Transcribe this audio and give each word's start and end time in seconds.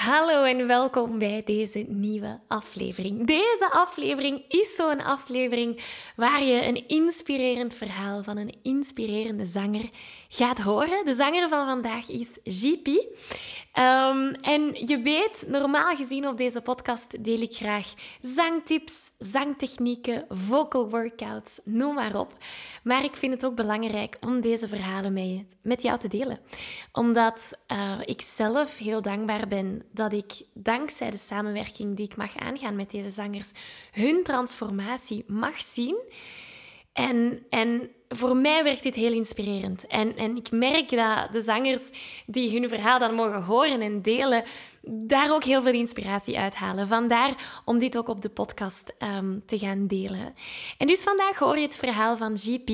Hallo 0.00 0.42
en 0.42 0.66
welkom 0.66 1.18
bij 1.18 1.42
deze 1.44 1.78
nieuwe 1.88 2.40
aflevering. 2.48 3.26
Deze 3.26 3.68
aflevering 3.70 4.44
is 4.48 4.76
zo'n 4.76 5.02
aflevering 5.02 5.80
waar 6.16 6.42
je 6.42 6.66
een 6.66 6.88
inspirerend 6.88 7.74
verhaal 7.74 8.22
van 8.22 8.36
een 8.36 8.54
inspirerende 8.62 9.44
zanger 9.44 9.90
gaat 10.28 10.60
horen. 10.60 11.04
De 11.04 11.12
zanger 11.12 11.48
van 11.48 11.66
vandaag 11.66 12.08
is 12.08 12.38
JP. 12.42 12.86
Um, 12.86 14.34
en 14.34 14.86
je 14.86 15.00
weet, 15.02 15.44
normaal 15.48 15.96
gezien 15.96 16.28
op 16.28 16.36
deze 16.36 16.60
podcast 16.60 17.24
deel 17.24 17.40
ik 17.40 17.54
graag 17.54 17.94
zangtips, 18.20 19.10
zangtechnieken, 19.18 20.24
vocal 20.28 20.90
workouts, 20.90 21.60
noem 21.64 21.94
maar 21.94 22.16
op. 22.16 22.34
Maar 22.82 23.04
ik 23.04 23.16
vind 23.16 23.32
het 23.32 23.44
ook 23.44 23.54
belangrijk 23.54 24.16
om 24.20 24.40
deze 24.40 24.68
verhalen 24.68 25.46
met 25.62 25.82
jou 25.82 25.98
te 25.98 26.08
delen. 26.08 26.40
Omdat 26.92 27.52
uh, 27.68 27.98
ik 28.04 28.20
zelf 28.20 28.78
heel 28.78 29.02
dankbaar 29.02 29.48
ben 29.48 29.82
dat 29.92 30.12
ik 30.12 30.32
dankzij 30.52 31.10
de 31.10 31.16
samenwerking 31.16 31.96
die 31.96 32.06
ik 32.06 32.16
mag 32.16 32.36
aangaan 32.36 32.76
met 32.76 32.90
deze 32.90 33.10
zangers 33.10 33.50
hun 33.90 34.22
transformatie 34.24 35.24
mag 35.26 35.62
zien. 35.62 35.96
En, 36.92 37.46
en 37.50 37.90
voor 38.08 38.36
mij 38.36 38.64
werkt 38.64 38.82
dit 38.82 38.94
heel 38.94 39.12
inspirerend. 39.12 39.86
En, 39.86 40.16
en 40.16 40.36
ik 40.36 40.50
merk 40.50 40.90
dat 40.90 41.32
de 41.32 41.40
zangers 41.40 41.90
die 42.26 42.60
hun 42.60 42.68
verhaal 42.68 42.98
dan 42.98 43.14
mogen 43.14 43.42
horen 43.42 43.80
en 43.80 44.02
delen, 44.02 44.44
daar 44.82 45.32
ook 45.32 45.44
heel 45.44 45.62
veel 45.62 45.72
inspiratie 45.72 46.38
uithalen. 46.38 46.88
Vandaar 46.88 47.62
om 47.64 47.78
dit 47.78 47.96
ook 47.96 48.08
op 48.08 48.20
de 48.20 48.28
podcast 48.28 48.94
um, 48.98 49.42
te 49.46 49.58
gaan 49.58 49.86
delen. 49.86 50.34
En 50.78 50.86
dus 50.86 51.02
vandaag 51.02 51.38
hoor 51.38 51.56
je 51.56 51.62
het 51.62 51.76
verhaal 51.76 52.16
van 52.16 52.36
GP. 52.36 52.68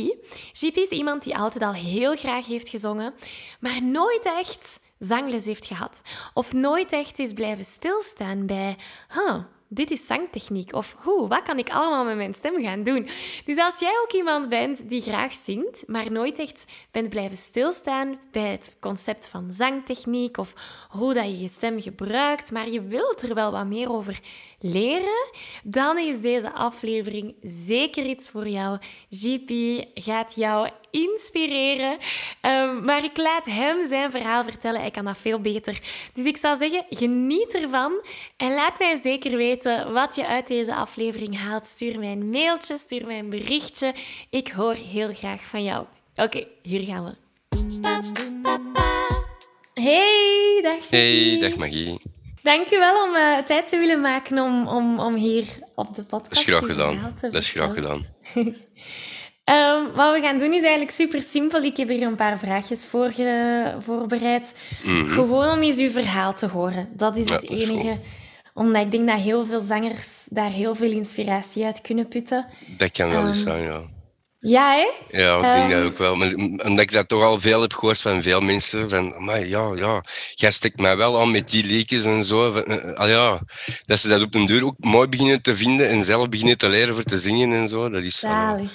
GP 0.52 0.76
is 0.76 0.88
iemand 0.88 1.22
die 1.22 1.36
altijd 1.36 1.64
al 1.64 1.72
heel 1.72 2.16
graag 2.16 2.46
heeft 2.46 2.68
gezongen, 2.68 3.14
maar 3.60 3.82
nooit 3.82 4.24
echt 4.24 4.80
zangles 4.98 5.44
heeft 5.44 5.64
gehad. 5.64 6.00
Of 6.34 6.52
nooit 6.52 6.92
echt 6.92 7.18
is 7.18 7.32
blijven 7.32 7.64
stilstaan 7.64 8.46
bij, 8.46 8.76
huh, 9.08 9.38
dit 9.68 9.90
is 9.90 10.06
zangtechniek. 10.06 10.74
Of 10.74 10.96
hoe, 10.98 11.28
wat 11.28 11.42
kan 11.42 11.58
ik 11.58 11.68
allemaal 11.68 12.04
met 12.04 12.16
mijn 12.16 12.34
stem 12.34 12.62
gaan 12.62 12.82
doen? 12.82 13.08
Dus 13.44 13.58
als 13.58 13.78
jij 13.78 13.98
ook 14.02 14.12
iemand 14.12 14.48
bent 14.48 14.88
die 14.88 15.00
graag 15.00 15.34
zingt, 15.34 15.84
maar 15.86 16.12
nooit 16.12 16.38
echt 16.38 16.64
bent 16.90 17.08
blijven 17.08 17.36
stilstaan 17.36 18.18
bij 18.32 18.50
het 18.50 18.76
concept 18.80 19.28
van 19.28 19.52
zangtechniek 19.52 20.36
of 20.38 20.54
hoe 20.88 21.14
dat 21.14 21.24
je 21.24 21.40
je 21.40 21.48
stem 21.48 21.80
gebruikt, 21.80 22.52
maar 22.52 22.70
je 22.70 22.82
wilt 22.82 23.22
er 23.22 23.34
wel 23.34 23.50
wat 23.52 23.66
meer 23.66 23.90
over 23.90 24.20
leren, 24.60 25.30
dan 25.64 25.98
is 25.98 26.20
deze 26.20 26.52
aflevering 26.52 27.34
zeker 27.42 28.04
iets 28.04 28.30
voor 28.30 28.48
jou. 28.48 28.78
GP 29.10 29.84
gaat 29.94 30.34
jou 30.34 30.68
inspireren. 30.96 31.98
Um, 32.42 32.84
maar 32.84 33.04
ik 33.04 33.16
laat 33.16 33.44
hem 33.44 33.86
zijn 33.86 34.10
verhaal 34.10 34.44
vertellen. 34.44 34.80
Hij 34.80 34.90
kan 34.90 35.04
dat 35.04 35.18
veel 35.18 35.40
beter. 35.40 35.80
Dus 36.12 36.24
ik 36.24 36.36
zou 36.36 36.56
zeggen, 36.56 36.84
geniet 36.90 37.54
ervan. 37.54 38.04
En 38.36 38.54
laat 38.54 38.78
mij 38.78 38.96
zeker 38.96 39.36
weten 39.36 39.92
wat 39.92 40.14
je 40.14 40.26
uit 40.26 40.46
deze 40.46 40.74
aflevering 40.74 41.38
haalt. 41.38 41.66
Stuur 41.66 41.98
mij 41.98 42.12
een 42.12 42.30
mailtje, 42.30 42.78
stuur 42.78 43.06
mij 43.06 43.18
een 43.18 43.30
berichtje. 43.30 43.94
Ik 44.30 44.48
hoor 44.48 44.74
heel 44.74 45.14
graag 45.14 45.46
van 45.46 45.62
jou. 45.62 45.84
Oké, 46.14 46.46
hier 46.62 46.80
gaan 46.80 47.04
we. 47.04 47.14
Hey, 49.74 50.60
dag 50.62 50.90
Hey, 50.90 51.38
dag 51.40 51.56
Magie. 51.56 52.00
Dankjewel 52.42 53.02
om 53.02 53.14
uh, 53.14 53.38
tijd 53.38 53.68
te 53.68 53.76
willen 53.76 54.00
maken 54.00 54.38
om, 54.38 54.68
om, 54.68 55.00
om 55.00 55.14
hier 55.14 55.46
op 55.74 55.94
de 55.94 56.02
podcast 56.02 56.46
Dat 56.46 56.54
is 56.54 56.54
graag 56.54 56.66
gedaan. 56.66 57.14
Dat 57.20 57.34
is 57.34 57.50
graag 57.50 57.74
gedaan. 57.74 58.06
Um, 59.50 59.92
wat 59.92 60.14
we 60.14 60.20
gaan 60.20 60.38
doen 60.38 60.52
is 60.52 60.62
eigenlijk 60.62 60.90
super 60.90 61.22
simpel. 61.22 61.62
Ik 61.62 61.76
heb 61.76 61.88
hier 61.88 62.02
een 62.02 62.16
paar 62.16 62.38
vraagjes 62.38 62.86
voor 62.86 63.12
voorbereid. 63.80 64.52
Mm 64.82 65.08
Gewoon 65.08 65.50
om 65.50 65.62
eens 65.62 65.78
uw 65.78 65.90
verhaal 65.90 66.34
te 66.34 66.46
horen. 66.46 66.88
Dat 66.92 67.16
is 67.16 67.30
het 67.30 67.50
enige. 67.50 67.98
Omdat 68.54 68.82
ik 68.82 68.90
denk 68.90 69.08
dat 69.08 69.20
heel 69.20 69.46
veel 69.46 69.60
zangers 69.60 70.24
daar 70.28 70.50
heel 70.50 70.74
veel 70.74 70.90
inspiratie 70.90 71.64
uit 71.64 71.80
kunnen 71.80 72.08
putten. 72.08 72.46
Dat 72.76 72.90
kan 72.90 73.10
wel 73.10 73.26
eens 73.26 73.36
um, 73.36 73.42
zijn, 73.42 73.62
ja. 73.62 73.82
Ja, 74.40 74.72
hè? 74.72 75.18
Ja, 75.18 75.36
ik 75.36 75.42
denk 75.42 75.70
um, 75.70 75.76
dat 75.76 75.92
ook 75.92 75.98
wel. 75.98 76.12
Omdat 76.66 76.80
ik 76.80 76.92
dat 76.92 77.08
toch 77.08 77.22
al 77.22 77.40
veel 77.40 77.60
heb 77.60 77.72
gehoord 77.72 78.00
van 78.00 78.22
veel 78.22 78.40
mensen. 78.40 78.90
Van, 78.90 79.24
maar 79.24 79.46
ja, 79.46 79.72
ja, 79.74 80.04
jij 80.34 80.50
stikt 80.50 80.80
mij 80.80 80.96
wel 80.96 81.20
aan 81.20 81.30
met 81.30 81.50
die 81.50 81.66
liedjes 81.66 82.04
en 82.04 82.24
zo. 82.24 82.52
Van, 82.52 82.72
uh, 82.72 82.92
ah, 82.92 83.08
ja, 83.08 83.40
dat 83.84 83.98
ze 83.98 84.08
dat 84.08 84.22
op 84.22 84.32
den 84.32 84.46
duur 84.46 84.64
ook 84.64 84.76
mooi 84.78 85.08
beginnen 85.08 85.42
te 85.42 85.56
vinden 85.56 85.88
en 85.88 86.04
zelf 86.04 86.28
beginnen 86.28 86.58
te 86.58 86.68
leren 86.68 86.94
voor 86.94 87.02
te 87.02 87.18
zingen 87.18 87.52
en 87.52 87.68
zo. 87.68 87.88
Dat 87.88 88.02
is... 88.02 88.18
Zalig. 88.18 88.72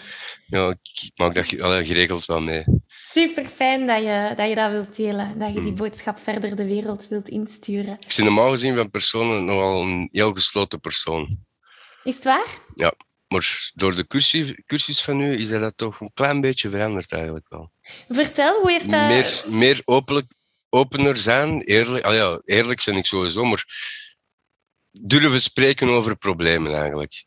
Ja, 0.51 0.69
ik 0.69 1.11
maak 1.15 1.33
dat 1.33 1.45
geregeld 1.45 2.25
wel 2.25 2.41
mee. 2.41 2.63
Super 2.87 3.49
fijn 3.49 3.87
dat 3.87 3.99
je, 3.99 4.33
dat 4.35 4.49
je 4.49 4.55
dat 4.55 4.71
wilt 4.71 4.95
delen. 4.95 5.39
Dat 5.39 5.47
je 5.47 5.53
die 5.53 5.63
hmm. 5.63 5.75
boodschap 5.75 6.19
verder 6.19 6.55
de 6.55 6.65
wereld 6.65 7.07
wilt 7.07 7.29
insturen. 7.29 7.97
Ik 7.99 8.11
zie 8.11 8.23
normaal 8.23 8.49
gezien 8.49 8.75
van 8.75 8.89
personen 8.89 9.45
nogal 9.45 9.81
een 9.81 10.09
heel 10.11 10.33
gesloten 10.33 10.79
persoon. 10.79 11.37
Is 12.03 12.15
het 12.15 12.23
waar? 12.23 12.47
Ja, 12.75 12.93
maar 13.27 13.71
door 13.73 13.95
de 13.95 14.07
cursus, 14.07 14.53
cursus 14.65 15.01
van 15.01 15.21
u 15.21 15.39
is 15.39 15.49
dat 15.49 15.77
toch 15.77 15.99
een 15.99 16.11
klein 16.13 16.41
beetje 16.41 16.69
veranderd 16.69 17.13
eigenlijk 17.13 17.49
wel. 17.49 17.69
Vertel, 18.09 18.61
hoe 18.61 18.71
heeft 18.71 18.89
dat... 18.89 19.07
Meer, 19.07 19.43
meer 19.47 19.81
openlijk, 19.85 20.31
opener 20.69 21.17
zijn, 21.17 21.61
eerlijk... 21.61 22.05
Ah 22.05 22.13
ja, 22.13 22.41
eerlijk 22.45 22.83
ben 22.85 22.95
ik 22.95 23.05
sowieso, 23.05 23.43
maar 23.43 23.65
durven 24.91 25.41
spreken 25.41 25.87
over 25.87 26.15
problemen 26.15 26.73
eigenlijk. 26.73 27.25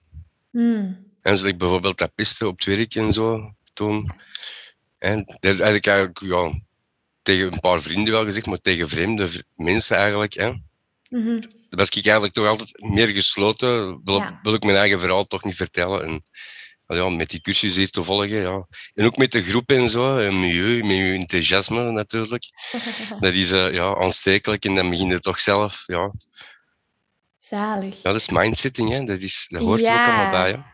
Hmm. 0.51 1.14
En 1.25 1.37
zoals 1.37 1.53
ik 1.53 1.59
bijvoorbeeld 1.59 1.99
dat 1.99 2.15
piste 2.15 2.47
op 2.47 2.59
het 2.59 2.65
werk 2.65 2.95
en 2.95 3.13
zo 3.13 3.55
toen. 3.73 4.11
En 4.99 5.25
daar 5.41 5.57
had 5.57 5.75
ik 5.75 5.87
eigenlijk 5.87 6.21
ja, 6.21 6.61
tegen 7.23 7.53
een 7.53 7.61
paar 7.61 7.83
vrienden 7.83 8.13
wel 8.13 8.25
gezegd, 8.25 8.47
maar 8.47 8.61
tegen 8.61 8.89
vreemde 8.89 9.29
mensen 9.57 9.97
eigenlijk. 9.97 10.35
Hè. 10.35 10.51
Mm-hmm. 11.11 11.41
Dan 11.41 11.79
was 11.79 11.89
ik 11.89 12.05
eigenlijk 12.05 12.35
toch 12.35 12.47
altijd 12.47 12.81
meer 12.81 13.07
gesloten. 13.07 14.01
Wil, 14.05 14.19
ja. 14.19 14.39
wil 14.43 14.55
ik 14.55 14.65
mijn 14.65 14.77
eigen 14.77 15.01
verhaal 15.01 15.25
toch 15.25 15.45
niet 15.45 15.57
vertellen. 15.57 16.05
En 16.05 16.25
ja, 16.87 17.09
met 17.09 17.31
die 17.31 17.41
cursus 17.41 17.77
hier 17.77 17.91
te 17.91 18.05
volgen. 18.05 18.29
Ja. 18.29 18.67
En 18.95 19.05
ook 19.05 19.17
met 19.17 19.33
de 19.33 19.43
groep 19.43 19.71
en 19.71 19.89
zo, 19.89 20.17
en 20.17 20.41
milieu, 20.41 20.83
met 20.83 20.97
je 20.97 21.13
enthousiasme 21.13 21.91
natuurlijk. 21.91 22.45
dat 23.21 23.33
is 23.33 23.53
uh, 23.53 23.73
ja, 23.73 23.95
aanstekelijk 23.95 24.65
en 24.65 24.75
dan 24.75 24.91
begin 24.91 25.11
je 25.11 25.21
toch 25.21 25.39
zelf. 25.39 25.83
Ja. 25.87 26.13
Zalig. 27.39 27.95
Ja, 27.95 28.13
dat 28.13 28.21
is 28.21 28.29
mindsetting, 28.29 28.91
hè. 28.91 29.05
Dat, 29.05 29.21
is, 29.21 29.47
dat 29.49 29.63
hoort 29.63 29.81
ja. 29.81 29.95
er 29.95 30.01
ook 30.01 30.07
allemaal 30.07 30.31
bij. 30.31 30.51
Hè. 30.51 30.73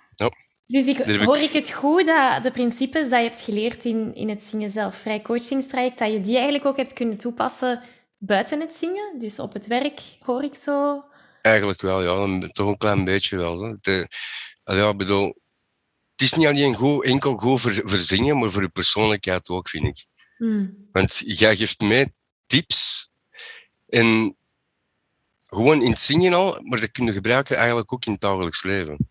Dus 0.70 0.86
ik, 0.86 0.98
hoor 0.98 1.36
ik 1.36 1.52
het 1.52 1.70
goed 1.70 2.06
dat 2.06 2.42
de 2.42 2.50
principes 2.50 3.08
die 3.08 3.16
je 3.16 3.28
hebt 3.28 3.40
geleerd 3.40 3.84
in, 3.84 4.14
in 4.14 4.28
het 4.28 4.42
zingen 4.42 4.70
zelf, 4.70 4.96
vrij 4.96 5.22
coachingstraject, 5.22 5.98
dat 5.98 6.12
je 6.12 6.20
die 6.20 6.34
eigenlijk 6.34 6.64
ook 6.64 6.76
hebt 6.76 6.92
kunnen 6.92 7.16
toepassen 7.16 7.82
buiten 8.18 8.60
het 8.60 8.74
zingen? 8.74 9.18
Dus 9.18 9.38
op 9.38 9.52
het 9.52 9.66
werk 9.66 10.00
hoor 10.20 10.44
ik 10.44 10.54
zo? 10.54 11.04
Eigenlijk 11.42 11.80
wel, 11.80 12.02
ja. 12.02 12.48
Toch 12.48 12.68
een 12.68 12.76
klein 12.76 13.04
beetje 13.04 13.36
wel. 13.36 13.78
De, 13.80 14.08
ja, 14.64 14.94
bedoel, 14.94 15.26
het 16.12 16.22
is 16.22 16.34
niet 16.34 16.46
alleen 16.46 16.74
goed, 16.74 17.04
enkel 17.04 17.36
goed 17.36 17.60
voor, 17.60 17.74
voor 17.74 17.98
zingen, 17.98 18.38
maar 18.38 18.50
voor 18.50 18.62
je 18.62 18.68
persoonlijkheid 18.68 19.48
ook, 19.48 19.68
vind 19.68 19.84
ik. 19.84 20.06
Hmm. 20.36 20.88
Want 20.92 21.22
jij 21.24 21.56
geeft 21.56 21.80
mij 21.80 22.12
tips 22.46 23.10
en 23.88 24.36
gewoon 25.40 25.82
in 25.82 25.90
het 25.90 26.00
zingen 26.00 26.32
al, 26.32 26.60
maar 26.62 26.80
dat 26.80 26.90
kun 26.90 27.04
je 27.04 27.12
gebruiken 27.12 27.56
eigenlijk 27.56 27.92
ook 27.92 28.04
in 28.04 28.12
het 28.12 28.20
dagelijks 28.20 28.62
leven. 28.62 29.09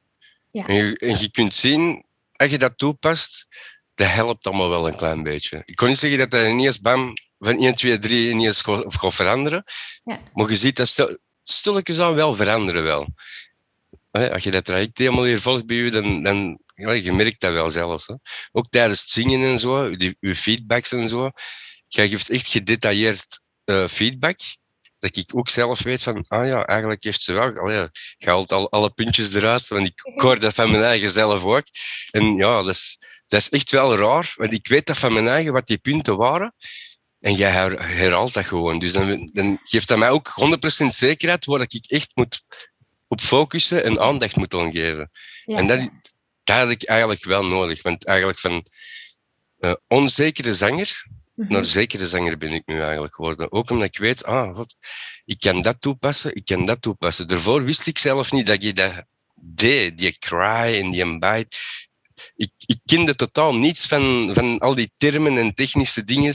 Ja. 0.60 0.68
En, 0.68 0.76
je, 0.76 0.98
en 0.98 1.20
je 1.20 1.32
kunt 1.32 1.54
zien, 1.54 2.06
als 2.36 2.50
je 2.50 2.58
dat 2.58 2.78
toepast, 2.78 3.48
dat 3.94 4.08
helpt 4.08 4.46
allemaal 4.46 4.70
wel 4.70 4.88
een 4.88 4.96
klein 4.96 5.24
beetje. 5.24 5.62
Ik 5.66 5.76
kan 5.76 5.88
niet 5.88 5.98
zeggen 5.98 6.20
dat 6.20 6.32
dat 6.32 6.46
ineens 6.46 6.80
bam, 6.80 7.14
van 7.40 7.58
1, 7.60 7.76
2, 7.76 7.98
3 7.98 8.30
ineens 8.30 8.62
gaat, 8.62 9.14
veranderen. 9.14 9.64
Ja. 10.04 10.20
Maar 10.34 10.50
je 10.50 10.56
ziet 10.56 10.76
dat 10.76 10.88
stil, 10.88 11.18
stilletjes 11.44 12.00
al 12.00 12.16
wel 12.16 12.36
veranderen 12.36 12.84
wel. 12.84 13.08
Als 14.12 14.44
je 14.44 14.52
dat 14.52 14.66
traject 14.66 14.98
helemaal 14.98 15.24
hier 15.24 15.42
volgt 15.42 15.66
bij 15.66 15.78
je, 15.78 15.92
dan, 15.92 16.24
dan 16.24 16.60
ja, 16.76 16.92
je 16.92 17.14
merkt 17.14 17.42
dat 17.42 17.54
wel 17.54 17.70
zelfs. 17.70 18.08
Hè. 18.08 18.14
Ook 18.52 18.70
tijdens 18.70 19.00
het 19.00 19.10
zingen 19.10 19.44
en 19.44 19.60
zo, 19.60 19.90
die, 19.90 20.18
je 20.20 20.36
feedbacks 20.36 20.92
en 20.92 21.10
zo. 21.10 21.32
jij 21.88 22.10
geeft 22.10 22.30
echt 22.30 22.48
gedetailleerd 22.48 23.42
uh, 23.66 23.88
feedback. 23.88 24.40
Dat 25.00 25.16
ik 25.16 25.36
ook 25.36 25.50
zelf 25.50 25.84
weet 25.84 26.04
van, 26.04 26.26
ah 26.28 26.48
ja, 26.48 26.66
eigenlijk 26.66 27.04
heeft 27.04 27.22
ze 27.22 27.34
wel, 27.34 27.58
allee, 27.58 27.88
je 28.18 28.30
haalt 28.30 28.52
al 28.52 28.72
alle 28.72 28.90
puntjes 28.90 29.34
eruit, 29.34 29.68
want 29.68 29.86
ik 29.86 30.02
hoor 30.24 30.40
dat 30.40 30.54
van 30.54 30.72
mijn 30.72 30.84
eigen 30.84 31.12
zelf 31.12 31.44
ook. 31.44 31.66
En 32.12 32.36
ja, 32.36 32.62
dat 32.62 32.76
is, 32.76 32.98
dat 33.26 33.40
is 33.40 33.50
echt 33.50 33.72
wel 33.72 33.96
raar, 33.96 34.34
want 34.36 34.54
ik 34.54 34.68
weet 34.68 34.86
dat 34.86 34.98
van 34.98 35.14
mijn 35.14 35.28
eigen 35.28 35.54
wat 35.54 35.68
die 35.68 35.78
punten 35.78 36.18
waren. 36.18 36.54
En 37.20 37.34
jij 37.34 37.52
herhaalt 37.78 38.34
dat 38.34 38.46
gewoon. 38.46 38.80
Dus 38.80 38.92
dan, 38.92 39.30
dan 39.34 39.60
geeft 39.64 39.88
dat 39.88 39.98
mij 39.98 40.10
ook 40.10 40.34
100% 40.84 40.88
zekerheid 40.88 41.46
waar 41.46 41.62
ik 41.62 41.86
echt 41.88 42.12
moet 42.14 42.42
op 43.08 43.22
focussen 43.22 43.84
en 43.84 44.00
aandacht 44.00 44.36
moet 44.36 44.54
aangeven. 44.54 45.12
En 45.46 45.68
dat, 45.68 45.90
dat 46.44 46.58
had 46.58 46.70
ik 46.70 46.84
eigenlijk 46.84 47.24
wel 47.24 47.46
nodig. 47.46 47.82
Want 47.82 48.06
eigenlijk 48.06 48.40
van 48.40 48.66
uh, 49.60 49.74
onzekere 49.88 50.54
zanger. 50.54 51.06
Naar 51.48 51.66
zekere 51.66 52.08
zanger 52.08 52.38
ben 52.38 52.52
ik 52.52 52.64
nu 52.66 52.82
eigenlijk 52.82 53.16
geworden. 53.16 53.52
Ook 53.52 53.70
omdat 53.70 53.88
ik 53.88 53.98
weet, 53.98 54.26
ah, 54.26 54.56
wat, 54.56 54.76
ik 55.26 55.40
kan 55.40 55.62
dat 55.62 55.82
toepassen, 55.82 56.36
ik 56.36 56.46
kan 56.46 56.66
dat 56.66 56.82
toepassen. 56.82 57.28
Daarvoor 57.28 57.64
wist 57.64 57.88
ik 57.88 57.98
zelf 57.98 58.32
niet 58.32 58.48
dat 58.48 58.64
je 58.64 58.74
dat 58.74 59.04
deed, 59.42 59.98
die 59.98 60.18
cry 60.18 60.80
en 60.82 60.92
die 60.92 61.20
bite. 61.20 61.48
Ik, 62.36 62.52
ik 62.58 62.80
kende 62.86 63.16
totaal 63.16 63.56
niets 63.56 63.86
van, 63.86 64.30
van 64.34 64.60
al 64.60 64.76
die 64.76 64.92
termen 64.98 65.38
en 65.38 65.54
technische 65.54 66.04
dingen. 66.04 66.34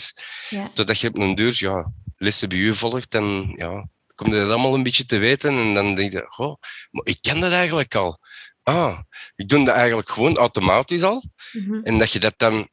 Ja. 0.50 0.70
Totdat 0.74 0.98
je 0.98 1.08
op 1.08 1.18
een 1.18 1.34
deur 1.34 1.54
ja, 1.56 1.92
lessen 2.16 2.48
bij 2.48 2.58
u 2.58 2.74
volgt 2.74 3.14
en 3.14 3.54
ja, 3.56 3.88
kom 4.14 4.28
je 4.28 4.34
dat 4.34 4.50
allemaal 4.50 4.74
een 4.74 4.82
beetje 4.82 5.04
te 5.04 5.18
weten. 5.18 5.50
En 5.50 5.74
dan 5.74 5.94
denk 5.94 6.12
je, 6.12 6.34
oh, 6.36 6.56
maar 6.90 7.06
ik 7.06 7.18
ken 7.20 7.40
dat 7.40 7.52
eigenlijk 7.52 7.94
al. 7.94 8.18
Ah, 8.62 8.98
ik 9.36 9.48
doe 9.48 9.64
dat 9.64 9.74
eigenlijk 9.74 10.08
gewoon 10.08 10.36
automatisch 10.36 11.02
al. 11.02 11.24
Mhm. 11.52 11.80
En 11.82 11.98
dat 11.98 12.12
je 12.12 12.20
dat 12.20 12.34
dan 12.36 12.68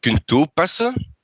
kunt 0.00 0.26
toepassen, 0.26 1.15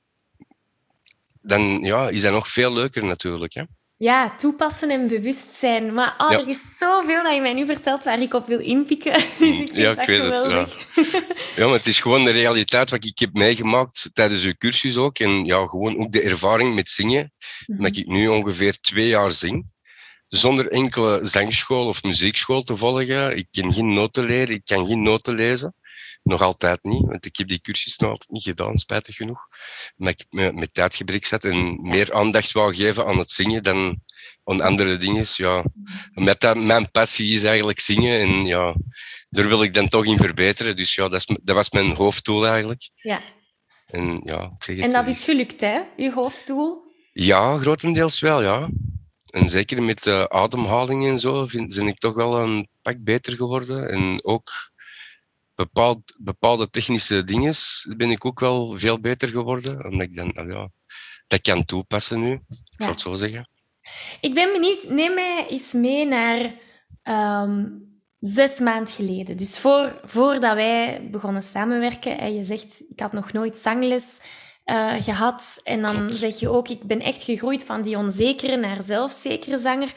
dan 1.43 1.79
ja, 1.81 2.09
is 2.09 2.21
dat 2.21 2.31
nog 2.31 2.47
veel 2.47 2.73
leuker 2.73 3.05
natuurlijk. 3.05 3.53
Hè? 3.53 3.63
Ja, 3.97 4.35
toepassen 4.35 4.89
en 4.89 5.07
bewustzijn. 5.07 5.93
Maar 5.93 6.15
oh, 6.17 6.31
er 6.31 6.49
is 6.49 6.77
zoveel 6.77 7.23
dat 7.23 7.33
je 7.33 7.41
mij 7.41 7.53
nu 7.53 7.65
vertelt 7.65 8.03
waar 8.03 8.21
ik 8.21 8.33
op 8.33 8.47
wil 8.47 8.59
inpikken. 8.59 9.13
Dus 9.39 9.59
ik 9.59 9.75
ja, 9.75 9.91
ik 9.91 10.07
weet 10.07 10.21
het. 10.21 10.31
Ja. 10.31 10.67
ja, 11.55 11.65
maar 11.65 11.77
het 11.77 11.87
is 11.87 12.01
gewoon 12.01 12.25
de 12.25 12.31
realiteit 12.31 12.89
wat 12.89 13.05
ik 13.05 13.19
heb 13.19 13.33
meegemaakt 13.33 14.09
tijdens 14.13 14.43
uw 14.43 14.53
cursus 14.57 14.97
ook. 14.97 15.19
En 15.19 15.45
ja, 15.45 15.67
gewoon 15.67 15.97
ook 15.97 16.11
de 16.11 16.21
ervaring 16.21 16.75
met 16.75 16.89
zingen. 16.89 17.31
Mm 17.65 17.83
Dat 17.83 17.97
ik 17.97 18.07
nu 18.07 18.27
ongeveer 18.27 18.79
twee 18.79 19.07
jaar 19.07 19.31
zing. 19.31 19.65
Zonder 20.27 20.67
enkele 20.71 21.19
zangschool 21.23 21.87
of 21.87 22.03
muziekschool 22.03 22.63
te 22.63 22.77
volgen. 22.77 23.37
Ik 23.37 23.47
kan 23.51 23.73
geen 23.73 23.93
noten 23.93 24.23
leren, 24.23 24.55
ik 24.55 24.65
kan 24.65 24.85
geen 24.87 25.03
noten 25.03 25.35
lezen. 25.35 25.75
Nog 26.23 26.41
altijd 26.41 26.83
niet, 26.83 27.07
want 27.07 27.25
ik 27.25 27.37
heb 27.37 27.47
die 27.47 27.61
cursus 27.61 27.97
nog 27.97 28.09
altijd 28.09 28.31
niet 28.31 28.43
gedaan, 28.43 28.77
spijtig 28.77 29.15
genoeg. 29.15 29.47
Omdat 29.97 30.13
ik 30.19 30.53
met 30.53 30.73
tijdgebrek 30.73 31.25
zat 31.25 31.43
en 31.43 31.81
meer 31.81 32.13
aandacht 32.13 32.51
wou 32.51 32.75
geven 32.75 33.05
aan 33.05 33.17
het 33.17 33.31
zingen 33.31 33.63
dan 33.63 34.01
aan 34.43 34.61
andere 34.61 34.97
dingen. 34.97 35.25
Ja, 35.35 35.65
met 36.13 36.39
dat, 36.39 36.57
mijn 36.57 36.91
passie 36.91 37.35
is 37.35 37.43
eigenlijk 37.43 37.79
zingen 37.79 38.19
en 38.19 38.45
ja, 38.45 38.75
daar 39.29 39.47
wil 39.47 39.63
ik 39.63 39.73
dan 39.73 39.87
toch 39.87 40.05
in 40.05 40.17
verbeteren. 40.17 40.75
Dus 40.75 40.95
ja, 40.95 41.09
dat, 41.09 41.19
is, 41.19 41.37
dat 41.43 41.55
was 41.55 41.69
mijn 41.69 41.95
hoofddoel 41.95 42.47
eigenlijk. 42.47 42.89
Ja. 42.95 43.21
En, 43.85 44.21
ja, 44.23 44.41
ik 44.41 44.63
zeg 44.63 44.75
het, 44.75 44.85
en 44.85 44.91
dat 44.91 45.07
is 45.07 45.23
gelukt, 45.23 45.61
hè? 45.61 45.81
Je 45.97 46.11
hoofddoel? 46.11 46.81
Ja, 47.13 47.57
grotendeels 47.57 48.19
wel, 48.19 48.41
ja. 48.41 48.69
En 49.33 49.49
zeker 49.49 49.83
met 49.83 50.03
de 50.03 50.29
ademhaling 50.29 51.07
en 51.07 51.19
zo 51.19 51.45
vind, 51.45 51.75
ben 51.75 51.87
ik 51.87 51.97
toch 51.97 52.15
wel 52.15 52.39
een 52.39 52.67
pak 52.81 53.03
beter 53.03 53.35
geworden. 53.35 53.89
En 53.89 54.23
ook 54.23 54.51
bepaald, 55.55 56.17
bepaalde 56.21 56.69
technische 56.69 57.23
dingen 57.23 57.53
ben 57.97 58.09
ik 58.09 58.25
ook 58.25 58.39
wel 58.39 58.77
veel 58.77 58.99
beter 58.99 59.27
geworden. 59.27 59.85
Omdat 59.85 60.01
ik 60.01 60.15
dan, 60.15 60.31
ja, 60.47 60.69
dat 61.27 61.41
kan 61.41 61.65
toepassen 61.65 62.19
nu, 62.19 62.31
ik 62.31 62.77
zal 62.77 62.89
het 62.89 62.99
zo 62.99 63.13
zeggen. 63.13 63.47
Ik 64.21 64.33
ben 64.33 64.53
benieuwd, 64.53 64.89
neem 64.89 65.13
mij 65.13 65.47
eens 65.49 65.71
mee 65.71 66.05
naar 66.05 66.55
ehm, 67.01 67.65
zes 68.19 68.59
maanden 68.59 68.93
geleden. 68.93 69.37
Dus 69.37 69.57
voor, 69.57 69.99
voordat 70.03 70.55
wij 70.55 71.07
begonnen 71.11 71.43
samenwerken. 71.43 72.17
En 72.17 72.35
je 72.35 72.43
zegt, 72.43 72.83
ik 72.89 72.99
had 72.99 73.11
nog 73.11 73.33
nooit 73.33 73.57
zangles 73.57 74.03
uh, 74.65 75.01
gehad. 75.01 75.59
En 75.63 75.81
dan 75.81 76.13
zeg 76.13 76.39
je 76.39 76.49
ook, 76.49 76.67
ik 76.67 76.83
ben 76.83 76.99
echt 76.99 77.23
gegroeid 77.23 77.63
van 77.63 77.81
die 77.81 77.97
onzekere 77.97 78.55
naar 78.55 78.83
zelfzekere 78.83 79.59
zanger. 79.59 79.93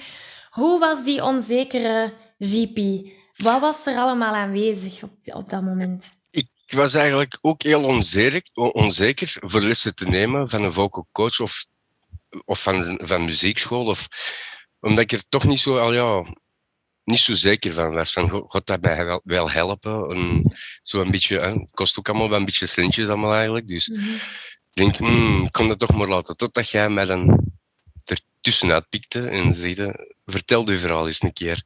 Hoe 0.50 0.78
was 0.78 1.04
die 1.04 1.24
onzekere 1.24 2.12
GP? 2.38 3.08
Wat 3.36 3.60
was 3.60 3.86
er 3.86 3.96
allemaal 3.96 4.34
aanwezig 4.34 5.02
op, 5.02 5.12
op 5.24 5.50
dat 5.50 5.62
moment? 5.62 6.04
Ik 6.30 6.48
was 6.66 6.94
eigenlijk 6.94 7.38
ook 7.40 7.62
heel 7.62 7.84
onzeker, 7.84 8.42
onzeker 8.52 9.36
voor 9.40 9.60
lessen 9.60 9.94
te 9.94 10.08
nemen 10.08 10.48
van 10.48 10.62
een 10.62 10.72
vocal 10.72 11.06
coach 11.12 11.40
of, 11.40 11.66
of 12.44 12.62
van, 12.62 13.00
van 13.02 13.24
muziekschool. 13.24 13.86
Of, 13.86 14.08
omdat 14.80 15.04
ik 15.04 15.12
er 15.12 15.28
toch 15.28 15.44
niet 15.44 15.60
zo, 15.60 15.78
al 15.78 15.92
ja, 15.92 16.34
niet 17.04 17.18
zo 17.18 17.34
zeker 17.34 17.72
van 17.72 17.94
was. 17.94 18.12
Van, 18.12 18.28
God, 18.28 18.66
dat 18.66 18.80
mij 18.80 19.04
wel, 19.04 19.20
wel 19.24 19.50
helpen. 19.50 20.10
En 20.10 20.56
zo 20.82 21.00
een 21.00 21.10
beetje, 21.10 21.38
het 21.38 21.70
kost 21.70 21.98
ook 21.98 22.08
allemaal 22.08 22.28
wel 22.28 22.38
een 22.38 22.44
beetje 22.44 22.66
centjes 22.66 23.08
allemaal 23.08 23.34
eigenlijk. 23.34 23.68
Dus 23.68 23.88
mm 23.88 24.18
ik 24.76 24.82
denk, 24.82 24.96
hmm, 24.96 25.44
ik 25.44 25.52
kon 25.52 25.68
dat 25.68 25.78
toch 25.78 25.94
maar 25.94 26.08
laten. 26.08 26.36
Totdat 26.36 26.70
jij 26.70 26.90
mij 26.90 27.06
dan 27.06 27.44
ertussenuit 28.46 28.88
pikte 28.88 29.28
en 29.28 29.54
zei, 29.54 29.92
vertel 30.24 30.70
je 30.70 30.76
verhaal 30.76 31.06
eens 31.06 31.22
een 31.22 31.32
keer. 31.32 31.62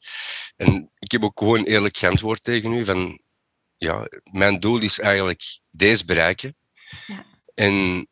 En 0.56 0.90
ik 0.98 1.10
heb 1.10 1.24
ook 1.24 1.38
gewoon 1.38 1.64
eerlijk 1.64 1.96
geantwoord 1.96 2.42
tegen 2.42 2.72
u 2.72 2.84
van, 2.84 3.20
ja, 3.76 4.08
mijn 4.30 4.60
doel 4.60 4.80
is 4.80 4.98
eigenlijk 4.98 5.60
deze 5.70 6.04
bereiken. 6.04 6.56
Ja. 7.06 7.24
En 7.54 8.06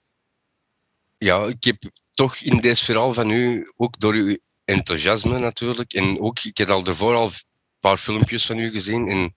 ja, 1.19 1.45
ik 1.45 1.65
heb 1.65 1.83
toch 2.13 2.37
in 2.37 2.61
deze 2.61 2.85
verhaal 2.85 3.13
van 3.13 3.31
u, 3.31 3.73
ook 3.77 4.01
door 4.01 4.15
uw 4.15 4.37
enthousiasme 4.65 5.39
natuurlijk, 5.39 5.93
en 5.93 6.21
ook, 6.21 6.39
ik 6.39 6.59
heb 6.59 6.69
al 6.69 6.87
ervoor 6.87 7.15
al 7.15 7.27
een 7.27 7.33
paar 7.81 7.97
filmpjes 7.97 8.47
van 8.47 8.59
u 8.59 8.71
gezien, 8.71 9.09
en 9.09 9.33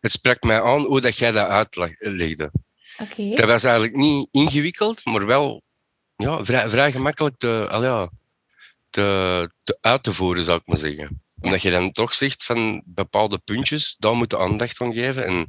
het 0.00 0.10
sprak 0.10 0.42
mij 0.42 0.62
aan 0.62 0.80
hoe 0.80 1.00
dat 1.00 1.16
jij 1.16 1.30
dat 1.30 1.48
uitlegde. 1.48 2.52
Okay. 2.98 3.30
Dat 3.30 3.46
was 3.46 3.64
eigenlijk 3.64 3.96
niet 3.96 4.28
ingewikkeld, 4.30 5.04
maar 5.04 5.26
wel 5.26 5.62
ja, 6.16 6.44
vrij, 6.44 6.70
vrij 6.70 6.92
gemakkelijk 6.92 7.36
te, 7.36 7.68
al 7.70 7.84
ja, 7.84 8.10
te, 8.92 9.50
te 9.64 9.78
uit 9.80 10.02
te 10.02 10.12
voeren, 10.12 10.44
zou 10.44 10.58
ik 10.58 10.66
maar 10.66 10.76
zeggen. 10.76 11.22
Omdat 11.40 11.62
je 11.62 11.70
dan 11.70 11.90
toch 11.90 12.14
zegt 12.14 12.44
van 12.44 12.82
bepaalde 12.84 13.38
puntjes, 13.38 13.96
daar 13.98 14.14
moet 14.14 14.30
je 14.30 14.38
aandacht 14.38 14.80
aan 14.80 14.94
geven. 14.94 15.26
En 15.26 15.46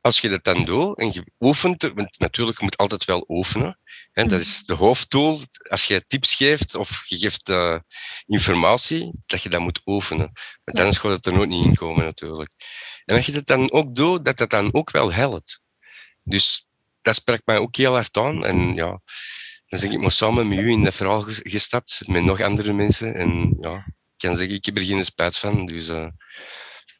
als 0.00 0.20
je 0.20 0.28
dat 0.28 0.44
dan 0.44 0.64
doet 0.64 0.98
en 0.98 1.12
je 1.12 1.24
oefent, 1.40 1.82
want 1.82 2.18
natuurlijk 2.18 2.58
je 2.58 2.64
moet 2.64 2.76
altijd 2.76 3.04
wel 3.04 3.24
oefenen. 3.28 3.78
Hè, 4.12 4.26
dat 4.26 4.40
is 4.40 4.64
de 4.64 4.74
hoofddoel. 4.74 5.40
Als 5.68 5.86
je 5.86 6.04
tips 6.06 6.34
geeft 6.34 6.74
of 6.74 7.02
je 7.06 7.18
geeft 7.18 7.48
uh, 7.48 7.78
informatie, 8.26 9.12
dat 9.26 9.42
je 9.42 9.48
dat 9.48 9.60
moet 9.60 9.80
oefenen. 9.84 10.32
Want 10.64 10.78
anders 10.78 10.98
gaat 10.98 11.12
het 11.12 11.26
er 11.26 11.32
nooit 11.32 11.48
niet 11.48 11.64
in 11.64 11.74
komen 11.74 12.04
natuurlijk. 12.04 12.50
En 13.04 13.16
als 13.16 13.26
je 13.26 13.32
dat 13.32 13.46
dan 13.46 13.72
ook 13.72 13.94
doet, 13.94 14.24
dat 14.24 14.36
dat 14.36 14.50
dan 14.50 14.74
ook 14.74 14.90
wel 14.90 15.12
helpt. 15.12 15.60
Dus 16.22 16.66
dat 17.02 17.14
sprak 17.14 17.40
mij 17.44 17.58
ook 17.58 17.76
heel 17.76 17.92
hard 17.92 18.16
aan. 18.16 18.44
En 18.44 18.74
ja, 18.74 19.00
dan 19.72 19.80
zeg 19.80 19.92
ik 19.92 20.00
maar 20.00 20.10
samen 20.10 20.48
met 20.48 20.58
u 20.58 20.70
in 20.70 20.84
dat 20.84 20.94
verhaal 20.94 21.24
gestapt, 21.26 22.02
met 22.06 22.24
nog 22.24 22.40
andere 22.40 22.72
mensen. 22.72 23.14
En 23.14 23.56
ja, 23.60 23.74
ik 23.86 24.16
kan 24.16 24.36
zeggen, 24.36 24.56
ik 24.56 24.64
heb 24.64 24.76
er 24.76 24.82
geen 24.82 25.04
spijt 25.04 25.38
van. 25.38 25.66
Dus, 25.66 25.88
uh, 25.88 26.06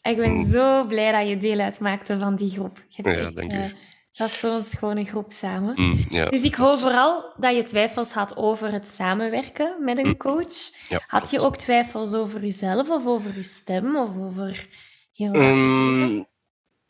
ik 0.03 0.17
ben 0.17 0.33
mm. 0.33 0.51
zo 0.51 0.85
blij 0.87 1.13
dat 1.13 1.29
je 1.29 1.39
deel 1.39 1.59
uitmaakte 1.59 2.19
van 2.19 2.37
die 2.37 2.51
groep. 2.51 2.85
Je 2.89 3.03
ja, 3.03 3.31
dank 3.31 3.53
u. 3.53 3.57
Uh, 3.57 3.65
dat 4.13 4.31
is 4.31 4.39
zo'n 4.39 4.65
schone 4.65 5.05
groep 5.05 5.33
samen. 5.33 5.75
Mm, 5.81 6.05
ja, 6.09 6.25
dus 6.25 6.43
ik 6.43 6.55
hoor 6.55 6.79
vooral 6.79 7.35
dat 7.37 7.57
je 7.57 7.63
twijfels 7.63 8.13
had 8.13 8.37
over 8.37 8.73
het 8.73 8.89
samenwerken 8.89 9.85
met 9.85 9.99
een 9.99 10.07
mm. 10.07 10.17
coach. 10.17 10.71
Ja, 10.89 11.03
had 11.07 11.31
je 11.31 11.41
ook 11.41 11.57
twijfels 11.57 12.15
over 12.15 12.41
jezelf 12.41 12.91
of 12.91 13.07
over 13.07 13.37
je 13.37 13.43
stem 13.43 13.97
of 13.97 14.17
over 14.17 14.69
heel 15.13 15.35
um, 15.35 16.27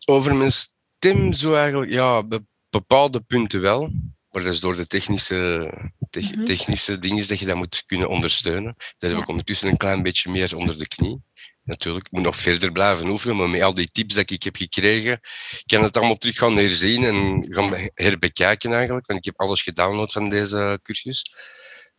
Over 0.05 0.35
mijn 0.35 0.53
stem 0.53 1.33
zo 1.33 1.55
eigenlijk, 1.55 1.93
ja, 1.93 2.23
bepaalde 2.71 3.21
punten 3.21 3.61
wel. 3.61 3.91
Maar 4.33 4.43
dat 4.43 4.53
is 4.53 4.61
door 4.61 4.77
de 4.77 4.87
technische, 4.87 5.71
mhm. 6.11 6.45
technische 6.45 6.99
dingen 6.99 7.29
dat 7.29 7.39
je 7.39 7.47
dat 7.47 7.57
moet 7.57 7.83
kunnen 7.87 8.09
ondersteunen. 8.09 8.75
Dat 8.99 9.11
heb 9.11 9.19
ik 9.19 9.29
ondertussen 9.29 9.69
een 9.69 9.77
klein 9.77 10.03
beetje 10.03 10.31
meer 10.31 10.57
onder 10.57 10.79
de 10.79 10.89
knie. 10.89 11.23
Natuurlijk, 11.63 12.07
ik 12.07 12.13
moet 12.13 12.23
nog 12.23 12.37
verder 12.37 12.73
blijven 12.73 13.09
oefenen, 13.09 13.37
maar 13.37 13.49
met 13.49 13.63
al 13.63 13.75
die 13.75 13.91
tips 13.91 14.15
die 14.15 14.25
ik 14.25 14.43
heb 14.43 14.57
gekregen, 14.57 15.21
kan 15.67 15.83
het 15.83 15.97
allemaal 15.97 16.17
terug 16.17 16.37
gaan 16.37 16.57
herzien 16.57 17.05
en 17.05 17.47
gaan 17.55 17.91
herbekijken 17.95 18.73
eigenlijk, 18.73 19.07
want 19.07 19.19
ik 19.19 19.25
heb 19.25 19.41
alles 19.41 19.63
gedownload 19.63 20.13
van 20.13 20.29
deze 20.29 20.79
cursus. 20.83 21.25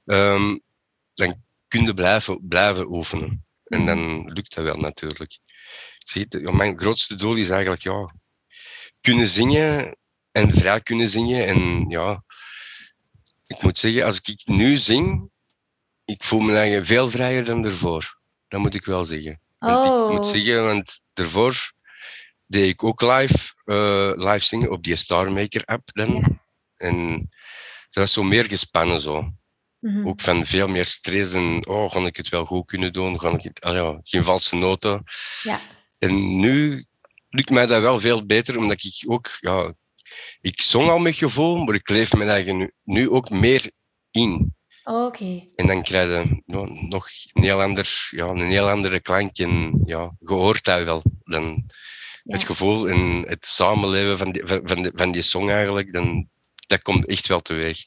Um, 0.06 0.62
dan 1.14 1.44
kun 1.68 1.86
je 1.86 1.94
blijven, 1.94 2.48
blijven 2.48 2.92
oefenen. 2.92 3.44
En 3.64 3.78
mhm. 3.78 3.88
dan 3.88 4.32
lukt 4.34 4.56
dat 4.56 4.64
wel 4.64 4.78
natuurlijk. 4.78 5.40
Ik 6.14 6.52
mijn 6.52 6.80
grootste 6.80 7.16
doel 7.16 7.36
is 7.36 7.50
eigenlijk 7.50 7.84
ja, 7.84 8.16
kunnen 9.02 9.28
zingen 9.28 9.98
en 10.34 10.52
vrij 10.52 10.82
kunnen 10.82 11.10
zingen. 11.10 11.48
En 11.48 11.86
ja, 11.90 12.24
ik 13.48 13.62
moet 13.62 13.78
zeggen, 13.78 14.04
als 14.04 14.20
ik 14.22 14.42
nu 14.46 14.78
zing, 14.78 15.30
ik 16.06 16.24
voel 16.24 16.40
me 16.40 16.56
eigenlijk 16.56 16.86
veel 16.86 17.10
vrijer 17.10 17.46
dan 17.46 17.66
ervoor. 17.66 18.20
Dat 18.48 18.60
moet 18.60 18.74
ik 18.74 18.86
wel 18.86 19.04
zeggen. 19.04 19.42
Want 19.60 19.86
ik 19.86 19.92
moet 19.92 20.26
oh. 20.26 20.32
zeggen, 20.32 20.66
want 20.66 21.02
ervoor 21.14 21.74
deed 22.46 22.74
ik 22.74 22.84
ook 22.84 23.02
live, 23.02 23.54
uh, 23.66 24.12
live 24.16 24.46
zingen 24.46 24.72
op 24.72 24.84
die 24.84 24.96
Star 24.96 25.32
Maker 25.32 25.66
app 25.66 25.90
dan. 25.94 26.40
En 26.76 27.30
dat 27.90 28.04
is 28.04 28.14
zo 28.14 28.24
meer 28.24 28.46
gespannen 28.46 29.00
zo. 29.00 29.34
Mhm. 29.80 30.08
Ook 30.08 30.22
van 30.22 30.46
veel 30.46 30.68
meer 30.68 30.86
stress 30.86 31.34
en 31.34 31.68
oh, 31.68 31.92
ga 31.92 32.00
ik 32.00 32.18
het 32.18 32.30
wel 32.30 32.46
goed 32.46 32.66
kunnen 32.66 32.94
doen? 32.94 33.20
Ga 33.20 33.30
ik 33.30 33.42
het, 33.42 33.62
ah 33.62 33.76
ja, 33.76 34.00
geen 34.02 34.24
valse 34.24 34.56
noten. 34.56 35.04
Ja. 35.42 35.60
En 35.98 36.40
nu 36.40 36.86
lukt 37.30 37.50
mij 37.50 37.66
dat 37.66 37.82
wel 37.82 38.00
veel 38.00 38.26
beter, 38.26 38.58
omdat 38.58 38.84
ik 38.84 39.04
ook, 39.08 39.30
ja, 39.40 39.74
ik 40.42 40.62
zong 40.62 40.90
al 40.90 40.98
met 40.98 41.16
gevoel, 41.16 41.58
maar 41.58 41.76
ik 41.76 41.90
leef 41.90 42.14
mijn 42.14 42.30
eigen 42.30 42.58
nu, 42.58 42.72
nu 42.84 43.10
ook 43.10 43.30
meer 43.30 43.72
in. 44.12 44.56
Oké. 44.84 45.44
En 45.56 45.68
dan 45.68 45.84
krijg 45.84 46.10
je 46.10 46.42
nog 46.90 47.08
een 47.34 47.44
heel, 47.44 47.62
ander, 47.62 48.08
ja, 48.10 48.26
een 48.26 48.50
heel 48.50 48.70
andere 48.70 49.00
klank 49.00 49.38
en 49.38 49.82
ja, 49.86 50.16
je 50.20 50.34
hoort 50.34 50.64
dat 50.64 50.84
wel. 50.84 51.04
Dan 51.24 51.64
het 52.24 52.44
gevoel 52.44 52.90
en 52.90 53.24
het 53.28 53.46
samenleven 53.46 54.18
van 54.18 54.32
die, 54.32 54.42
van, 54.46 54.82
die, 54.82 54.92
van 54.96 55.12
die 55.12 55.22
song 55.22 55.50
eigenlijk, 55.50 55.92
dan, 55.92 56.28
dat 56.68 56.82
komt 56.82 57.06
echt 57.06 57.28
wel 57.28 57.40
teweeg. 57.40 57.86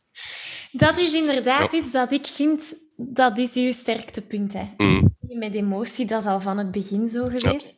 Dat 0.72 0.98
is 0.98 1.12
inderdaad 1.12 1.72
iets 1.72 1.90
dat 1.92 2.12
ik 2.12 2.26
vind, 2.26 2.62
dat 2.96 3.38
is 3.38 3.52
uw 3.52 3.72
sterktepunt. 3.72 4.52
Hè. 4.52 4.64
Mm. 4.76 5.16
Met 5.20 5.54
emotie, 5.54 6.06
dat 6.06 6.20
is 6.20 6.28
al 6.28 6.40
van 6.40 6.58
het 6.58 6.70
begin 6.70 7.08
zo 7.08 7.24
geweest. 7.24 7.74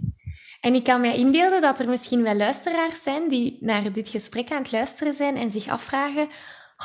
En 0.61 0.75
ik 0.75 0.85
kan 0.85 1.01
mij 1.01 1.17
inbeelden 1.17 1.61
dat 1.61 1.81
er 1.81 1.89
misschien 1.89 2.23
wel 2.23 2.35
luisteraars 2.35 3.03
zijn 3.03 3.29
die 3.29 3.57
naar 3.61 3.93
dit 3.93 4.09
gesprek 4.09 4.51
aan 4.51 4.63
het 4.63 4.73
luisteren 4.73 5.15
zijn 5.15 5.37
en 5.37 5.51
zich 5.51 5.69
afvragen: 5.69 6.29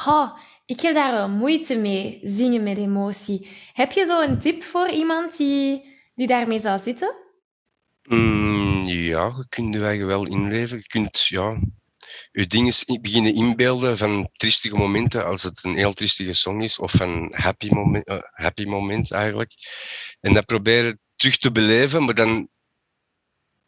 oh, 0.08 0.38
ik 0.66 0.80
heb 0.80 0.94
daar 0.94 1.12
wel 1.14 1.30
moeite 1.30 1.76
mee, 1.76 2.20
zingen 2.24 2.64
met 2.64 2.78
emotie. 2.78 3.48
Heb 3.74 3.92
je 3.92 4.06
zo 4.06 4.22
een 4.22 4.40
tip 4.40 4.64
voor 4.64 4.90
iemand 4.90 5.38
die, 5.38 5.86
die 6.16 6.28
daarmee 6.28 6.60
zou 6.60 6.80
zitten? 6.80 7.16
Mm, 8.04 8.84
ja, 8.86 9.34
je 9.38 9.46
kunt 9.50 9.74
je 9.74 10.06
wel 10.06 10.28
inleven. 10.28 10.78
Je 10.78 10.88
kunt 10.88 11.26
ja, 11.28 11.60
je 12.32 12.48
dingen 12.48 12.74
beginnen 13.02 13.36
inbeelden 13.36 13.98
van 13.98 14.30
triestige 14.34 14.76
momenten, 14.76 15.26
als 15.26 15.44
het 15.44 15.64
een 15.64 15.76
heel 15.76 15.94
triestige 15.94 16.34
song 16.34 16.62
is, 16.62 16.80
of 16.80 16.92
van 16.92 17.34
happy 17.36 17.70
moment, 17.70 18.10
uh, 18.10 18.18
happy 18.32 18.64
moment 18.64 19.12
eigenlijk. 19.12 19.52
En 20.22 20.34
dat 20.34 20.46
proberen 20.46 21.00
terug 21.16 21.38
te 21.38 21.52
beleven, 21.52 22.04
maar 22.04 22.16
dan 22.16 22.48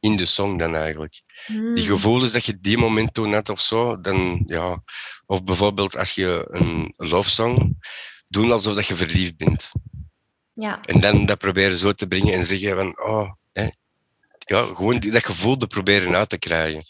in 0.06 0.18
de 0.18 0.26
song 0.26 0.58
dan 0.58 0.76
eigenlijk. 0.76 1.22
Die 1.48 1.58
hmm. 1.58 1.78
gevoelens 1.78 2.32
dat 2.32 2.46
je 2.46 2.60
die 2.60 2.78
moment 2.78 3.14
toen 3.14 3.34
had 3.34 3.50
of 3.50 3.62
zo, 3.62 4.02
dan 4.02 4.44
ja. 4.48 4.84
Of 5.26 5.44
bijvoorbeeld 5.44 5.98
als 5.98 6.12
je 6.12 6.46
een 6.50 6.94
love 6.98 7.30
song 7.30 7.78
doen 8.28 8.52
alsof 8.52 8.74
dat 8.76 8.86
je 8.86 8.96
verliefd 8.96 9.38
bent. 9.38 9.72
Ja. 10.54 10.82
En 10.82 11.00
dan 11.00 11.26
dat 11.26 11.38
proberen 11.38 11.78
zo 11.78 11.92
te 11.92 12.08
brengen 12.08 12.34
en 12.34 12.44
zeggen 12.44 12.76
van, 12.76 13.00
oh, 13.00 13.32
hè, 13.54 13.70
ja, 14.40 14.66
gewoon 14.66 15.00
dat 15.00 15.26
gevoel 15.26 15.56
te 15.56 15.68
proberen 15.68 16.16
uit 16.16 16.30
te 16.30 16.38
krijgen. 16.38 16.84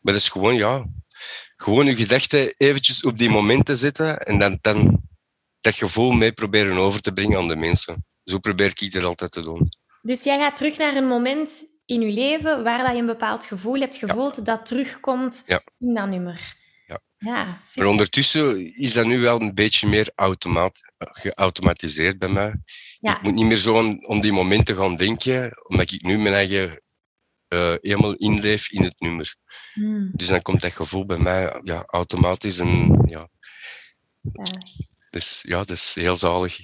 Maar 0.00 0.12
dat 0.12 0.22
is 0.22 0.28
gewoon, 0.28 0.54
ja, 0.54 0.86
gewoon 1.56 1.86
je 1.86 1.96
gedachten 1.96 2.54
eventjes 2.56 3.02
op 3.02 3.18
die 3.18 3.30
momenten 3.30 3.76
zetten 3.76 4.18
en 4.18 4.38
dan, 4.38 4.58
dan 4.60 5.02
dat 5.60 5.74
gevoel 5.74 6.12
mee 6.12 6.32
proberen 6.32 6.76
over 6.76 7.00
te 7.00 7.12
brengen 7.12 7.38
aan 7.38 7.48
de 7.48 7.56
mensen. 7.56 8.04
Zo 8.24 8.38
probeer 8.38 8.72
ik 8.76 8.92
het 8.92 9.04
altijd 9.04 9.30
te 9.30 9.40
doen. 9.40 9.68
Dus 10.02 10.22
jij 10.22 10.38
gaat 10.38 10.56
terug 10.56 10.78
naar 10.78 10.96
een 10.96 11.08
moment 11.08 11.50
in 11.90 12.00
je 12.00 12.12
leven 12.12 12.62
waar 12.62 12.78
dat 12.84 12.92
je 12.92 12.98
een 12.98 13.06
bepaald 13.06 13.44
gevoel 13.44 13.80
hebt 13.80 13.96
gevoeld 13.96 14.44
dat 14.44 14.66
terugkomt 14.66 15.44
in 15.78 15.94
dat 15.94 16.08
nummer. 16.08 16.56
Ja. 16.86 17.00
ja 17.18 17.58
maar 17.74 17.86
ondertussen 17.86 18.74
is 18.76 18.92
dat 18.92 19.06
nu 19.06 19.20
wel 19.20 19.40
een 19.40 19.54
beetje 19.54 19.88
meer 19.88 20.10
automaat, 20.14 20.92
geautomatiseerd 20.98 22.18
bij 22.18 22.28
mij. 22.28 22.54
Ik 23.00 23.22
moet 23.22 23.34
niet 23.34 23.46
meer 23.46 23.56
zo 23.56 23.98
om, 24.00 24.20
die 24.20 24.32
momenten 24.32 24.76
gaan 24.76 24.94
denken, 24.94 25.52
omdat 25.68 25.92
ik 25.92 26.02
nu 26.02 26.18
mijn 26.18 26.34
eigen 26.34 26.82
uh, 27.48 27.74
helemaal 27.80 28.14
inleef 28.14 28.70
in 28.70 28.82
het 28.82 29.00
nummer. 29.00 29.34
Hmm. 29.72 30.10
Dus 30.12 30.26
dan 30.26 30.42
komt 30.42 30.60
dat 30.60 30.72
gevoel 30.72 31.06
bij 31.06 31.18
mij 31.18 31.60
ja, 31.62 31.84
automatisch 31.86 32.58
en 32.58 33.02
ja. 33.08 33.28
Dus 35.10 35.42
ja, 35.42 35.56
dat 35.56 35.70
is 35.70 35.94
heel 35.94 36.16
zalig. 36.16 36.58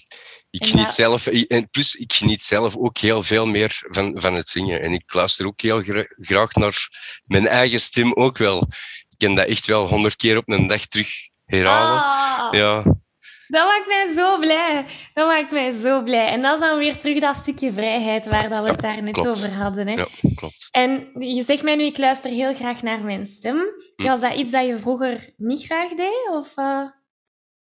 Ik 0.61 0.67
geniet 0.67 0.91
zelf, 0.91 1.27
en 1.27 1.71
plus 1.71 1.95
ik 1.95 2.13
geniet 2.13 2.43
zelf 2.43 2.77
ook 2.77 2.99
heel 2.99 3.23
veel 3.23 3.47
meer 3.47 3.83
van, 3.89 4.21
van 4.21 4.35
het 4.35 4.49
zingen. 4.49 4.83
En 4.83 4.93
ik 4.93 5.15
luister 5.15 5.47
ook 5.47 5.61
heel 5.61 5.83
graag 6.19 6.55
naar 6.55 6.89
mijn 7.25 7.47
eigen 7.47 7.81
stem 7.81 8.13
ook 8.13 8.39
wel. 8.39 8.69
Ik 9.09 9.27
kan 9.27 9.35
dat 9.35 9.47
echt 9.49 9.67
wel 9.67 9.89
honderd 9.89 10.17
keer 10.17 10.37
op 10.37 10.49
een 10.51 10.67
dag 10.67 10.87
terug 10.87 11.09
herhalen. 11.45 12.03
Ah. 12.03 12.49
ja. 12.51 12.83
Dat 13.49 13.67
maakt 13.67 13.87
mij 13.87 14.13
zo 14.15 14.39
blij. 14.39 14.87
Dat 15.15 15.27
maakt 15.27 15.51
mij 15.51 15.71
zo 15.71 16.03
blij. 16.03 16.29
En 16.29 16.43
dat 16.43 16.55
is 16.55 16.61
dan 16.61 16.79
weer 16.79 16.99
terug 16.99 17.21
dat 17.21 17.37
stukje 17.37 17.73
vrijheid 17.73 18.27
waar 18.27 18.49
dat 18.49 18.61
we 18.61 18.69
het 18.69 18.81
daar 18.81 19.03
net 19.03 19.19
over 19.27 19.53
hadden. 19.53 19.87
Hè? 19.87 19.93
Ja, 19.93 20.07
klopt. 20.35 20.69
En 20.71 21.11
je 21.19 21.43
zegt 21.43 21.63
mij 21.63 21.77
nu, 21.77 21.85
ik 21.85 21.99
luister 21.99 22.31
heel 22.31 22.55
graag 22.55 22.83
naar 22.83 23.01
mijn 23.01 23.27
stem. 23.27 23.59
Hm. 23.97 24.07
Was 24.07 24.21
dat 24.21 24.35
iets 24.35 24.53
dat 24.53 24.67
je 24.67 24.79
vroeger 24.79 25.33
niet 25.37 25.65
graag 25.65 25.89
deed? 25.89 26.29
Of, 26.31 26.57
uh... 26.57 26.87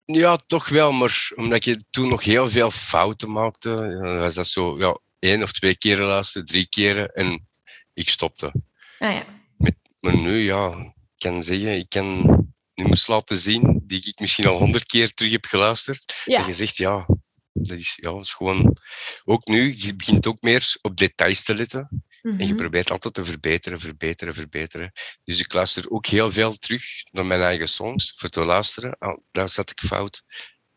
Ja, 0.06 0.36
toch 0.36 0.70
wel, 0.70 0.92
maar 0.92 1.32
omdat 1.36 1.66
je 1.66 1.84
toen 1.90 2.10
nog 2.10 2.24
heel 2.24 2.50
veel 2.50 2.72
fouten 2.72 3.32
maakte, 3.32 3.98
was 4.20 4.34
dat 4.34 4.48
zo 4.48 4.78
ja, 4.78 5.00
één 5.20 5.44
of 5.44 5.52
twee 5.52 5.78
keren 5.78 6.06
luisteren, 6.06 6.48
drie 6.48 6.68
keren 6.68 7.14
en 7.14 7.48
ik 7.94 8.10
stopte. 8.10 8.54
Ah, 9.00 9.14
ja. 9.14 9.26
Met, 9.58 9.76
maar 10.00 10.18
nu, 10.18 10.38
ja, 10.38 10.68
ik 10.94 11.18
kan 11.18 11.44
zeggen, 11.44 11.78
ik 11.78 11.90
kan 11.90 12.38
nummers 12.74 13.08
laten 13.08 13.38
zien 13.38 13.82
die 13.84 14.06
ik 14.06 14.20
misschien 14.20 14.48
al 14.48 14.58
honderd 14.58 14.86
keer 14.86 15.14
terug 15.14 15.32
heb 15.32 15.46
geluisterd. 15.46 16.22
Ja. 16.26 16.40
En 16.40 16.48
je 16.48 16.54
zegt, 16.54 16.78
ja, 16.78 17.06
dat 17.54 17.78
is, 17.78 17.94
ja, 17.96 18.12
dat 18.12 18.24
is 18.24 18.34
gewoon... 18.34 18.78
Ook 19.24 19.48
nu, 19.48 19.74
je 19.78 19.96
begint 19.96 20.28
ook 20.28 20.42
meer 20.42 20.76
op 20.82 20.98
details 20.98 21.44
te 21.44 21.56
letten. 21.56 22.04
En 22.24 22.38
je 22.38 22.46
mhm. 22.46 22.56
probeert 22.56 22.92
altijd 22.92 23.14
te 23.14 23.26
verbeteren, 23.26 23.80
verbeteren, 23.80 24.34
verbeteren. 24.34 24.92
Dus 25.24 25.40
ik 25.40 25.54
luister 25.54 25.90
ook 25.90 26.06
heel 26.06 26.32
veel 26.32 26.54
terug 26.56 26.84
naar 27.12 27.26
mijn 27.26 27.42
eigen 27.42 27.70
songs 27.70 28.14
voor 28.16 28.30
te 28.30 28.44
luisteren. 28.44 28.96
Oh, 29.00 29.18
daar 29.32 29.50
zat 29.50 29.70
ik 29.70 29.80
fout. 29.80 30.24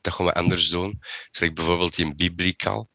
Dat 0.01 0.15
gaan 0.15 0.27
we 0.27 0.33
anders 0.33 0.69
doen. 0.69 1.01
Zeg 1.31 1.53
bijvoorbeeld 1.53 1.99
in 1.99 2.17
biblicaal. 2.17 2.89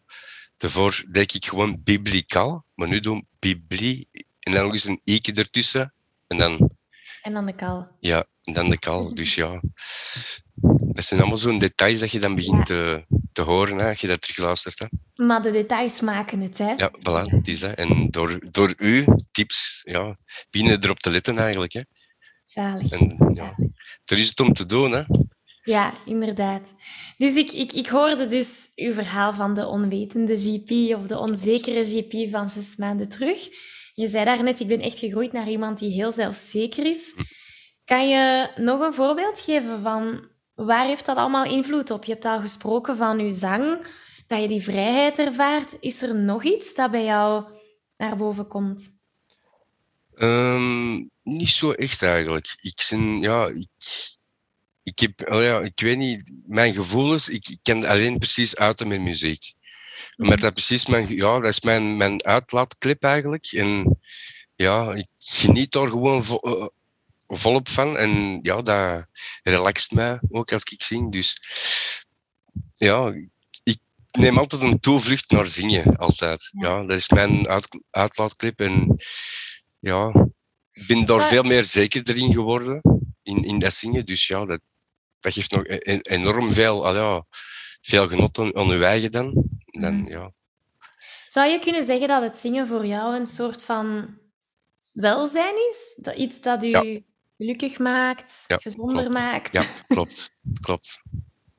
Daarvoor 0.58 1.04
denk 1.12 1.32
ik 1.32 1.46
gewoon 1.46 1.84
biblicaal, 1.84 2.66
maar 2.76 2.88
nu 2.88 3.00
doen 3.00 3.28
bibli 3.40 4.06
en 4.40 4.52
dan 4.52 4.64
nog 4.64 4.74
eens 4.74 4.86
een 4.86 5.02
i'tje 5.04 5.34
ertussen. 5.34 5.94
En 6.28 6.38
dan... 6.38 6.72
En 7.22 7.34
dan 7.34 7.46
de 7.46 7.56
kal. 7.56 7.88
Ja, 8.00 8.26
en 8.44 8.54
dan 8.54 8.70
de 8.70 8.80
kal. 8.80 9.14
Dus 9.14 9.36
ja, 9.36 9.62
dat 10.94 11.06
zijn 11.06 11.20
allemaal 11.20 11.38
zo'n 11.38 11.60
details 11.60 12.00
dat 12.00 12.12
je 12.12 12.20
dan 12.20 12.36
begint 12.36 12.66
te, 12.66 13.06
te 13.32 13.42
horen 13.42 13.78
hè, 13.78 13.90
als 13.90 14.02
je 14.02 14.08
dat 14.08 14.22
terugluistert. 14.22 14.80
Hè. 14.80 14.86
Maar 15.26 15.42
de 15.42 15.52
details 15.52 16.02
maken 16.02 16.42
het, 16.42 16.58
hè? 16.58 16.72
Ja, 16.72 16.92
voilà, 17.00 17.36
het 17.36 17.48
is 17.48 17.60
dat. 17.60 17.74
En 17.74 18.08
door, 18.10 18.40
door 18.52 18.74
uw 18.78 19.04
tips 19.32 19.82
ja, 19.84 20.18
beginnen 20.50 20.84
erop 20.84 21.00
te 21.00 21.12
letten 21.12 21.38
eigenlijk. 21.38 21.74
Hè. 21.74 21.82
Zalig. 22.44 22.90
En, 22.92 23.32
ja, 23.34 23.56
er 24.06 24.18
is 24.18 24.30
het 24.30 24.40
om 24.40 24.54
te 24.54 24.66
doen, 24.66 24.92
hè. 24.92 25.04
Ja, 25.64 25.94
inderdaad. 26.06 26.74
Dus 27.18 27.36
ik, 27.36 27.52
ik, 27.52 27.74
ik 27.74 27.88
hoorde 27.88 28.28
dus 28.28 28.72
uw 28.76 28.94
verhaal 28.94 29.34
van 29.34 29.54
de 29.54 29.68
onwetende 29.68 30.38
GP 30.38 30.96
of 30.96 31.08
de 31.08 31.18
onzekere 31.18 31.84
GP 31.84 32.32
van 32.32 32.50
zes 32.50 32.76
maanden 32.76 33.10
terug. 33.10 33.48
Je 33.94 34.08
zei 34.08 34.26
daarnet, 34.26 34.60
ik 34.60 34.68
ben 34.68 34.82
echt 34.82 35.00
gegroeid 35.00 35.32
naar 35.32 35.50
iemand 35.50 35.80
die 35.80 35.92
heel 35.92 36.12
zelfzeker 36.12 36.86
is. 36.86 37.12
Hm. 37.16 37.22
Kan 37.86 38.10
je 38.10 38.52
nog 38.56 38.80
een 38.80 38.94
voorbeeld 38.94 39.40
geven 39.40 39.82
van 39.82 40.30
waar 40.54 40.86
heeft 40.86 41.06
dat 41.06 41.18
allemaal 41.18 41.46
invloed 41.46 41.92
op? 41.92 42.04
Je 42.04 42.12
hebt 42.12 42.26
al 42.26 42.40
gesproken 42.40 42.98
van 42.98 43.20
je 43.20 43.32
zang, 43.32 43.88
dat 44.28 44.42
je 44.42 44.48
die 44.48 44.64
vrijheid 44.64 45.20
ervaart. 45.20 45.76
Is 45.80 46.02
er 46.02 46.16
nog 46.16 46.44
iets 46.44 46.74
dat 46.76 46.92
bij 46.92 47.04
jou 47.04 47.46
naar 47.98 48.18
boven 48.18 48.48
komt? 48.48 49.00
Um, 50.18 51.10
niet 51.24 51.50
zo 51.50 51.72
echt 51.72 52.02
eigenlijk. 52.02 52.58
Ik, 52.62 52.88
ben, 52.90 53.20
ja, 53.20 53.48
ik, 53.48 53.68
ik 54.84 55.00
heb, 55.00 55.32
oh 55.32 55.42
ja, 55.42 55.60
ik 55.60 55.80
weet 55.80 55.98
niet, 55.98 56.42
mijn 56.46 56.74
gevoelens, 56.74 57.30
ik, 57.30 57.48
ik 57.48 57.60
kan 57.62 57.86
alleen 57.86 58.18
precies 58.18 58.56
uiten 58.56 58.88
met 58.88 59.02
muziek. 59.02 59.54
Omdat 60.18 60.36
mhm. 60.36 60.44
dat 60.46 60.54
precies 60.54 60.86
mijn, 60.86 61.16
ja, 61.16 61.40
dat 61.40 61.50
is 61.50 61.62
mijn, 61.62 61.98
mijn 61.98 62.24
uitlaatclip 62.24 63.04
eigenlijk. 63.04 63.46
En 63.52 64.00
ja, 64.56 64.94
ik 64.94 65.08
geniet 65.18 65.72
daar 65.72 65.88
gewoon 65.88 66.24
uh, 66.42 66.68
volop 67.38 67.70
van. 67.70 67.98
En 67.98 68.40
ja, 68.42 68.62
dat 68.62 69.08
relaxt 69.44 69.92
mij 69.92 70.20
ook 70.30 70.52
als 70.52 70.64
ik 70.64 70.84
zing. 70.84 71.12
Dus 71.12 71.38
ja, 72.74 73.14
ik 73.64 73.80
neem 74.12 74.38
altijd 74.38 74.62
een 74.62 74.80
toevlucht 74.80 75.32
naar 75.32 75.48
zingen, 75.48 75.96
altijd. 75.96 76.50
Ja, 76.52 76.82
dat 76.86 76.98
is 76.98 77.10
mijn 77.10 77.48
uit, 77.48 77.68
uitlaatclip. 77.90 78.60
En 78.60 79.00
ja, 79.80 80.28
ik 80.72 80.88
ben 80.88 81.06
daar 81.06 81.28
veel 81.28 81.44
meer 81.44 81.64
zeker 81.64 82.02
erin 82.10 82.34
geworden, 82.34 82.82
in, 83.24 83.44
in 83.44 83.60
dat 83.60 83.74
zingen. 83.74 84.06
Dus 84.06 84.28
ja, 84.28 84.46
dat, 84.46 84.62
dat 85.20 85.34
geeft 85.34 85.52
nog 85.52 85.66
e-, 85.66 85.80
e-, 85.80 86.00
enorm 86.02 86.52
veel, 86.52 86.86
al 86.86 86.96
ja, 86.96 87.26
veel 87.82 88.08
genot 88.08 88.40
aan, 88.40 88.56
aan 88.56 88.70
uw 88.70 88.82
eigen 88.82 89.12
dan. 89.12 89.44
dan 89.66 89.96
mhm. 89.96 90.12
ja. 90.12 90.32
Zou 91.28 91.50
je 91.50 91.60
kunnen 91.60 91.84
zeggen 91.84 92.08
dat 92.08 92.22
het 92.22 92.38
zingen 92.38 92.68
voor 92.68 92.86
jou 92.86 93.16
een 93.16 93.26
soort 93.26 93.64
van 93.64 94.18
welzijn 94.92 95.56
is? 95.72 95.94
Dat 95.96 96.16
iets 96.16 96.42
dat 96.42 96.64
u 96.64 97.04
gelukkig 97.42 97.80
maakt, 97.80 98.34
gezonder 98.48 99.10
maakt. 99.10 99.54
Ja, 99.54 99.66
klopt. 99.88 100.32
klopt. 100.62 101.02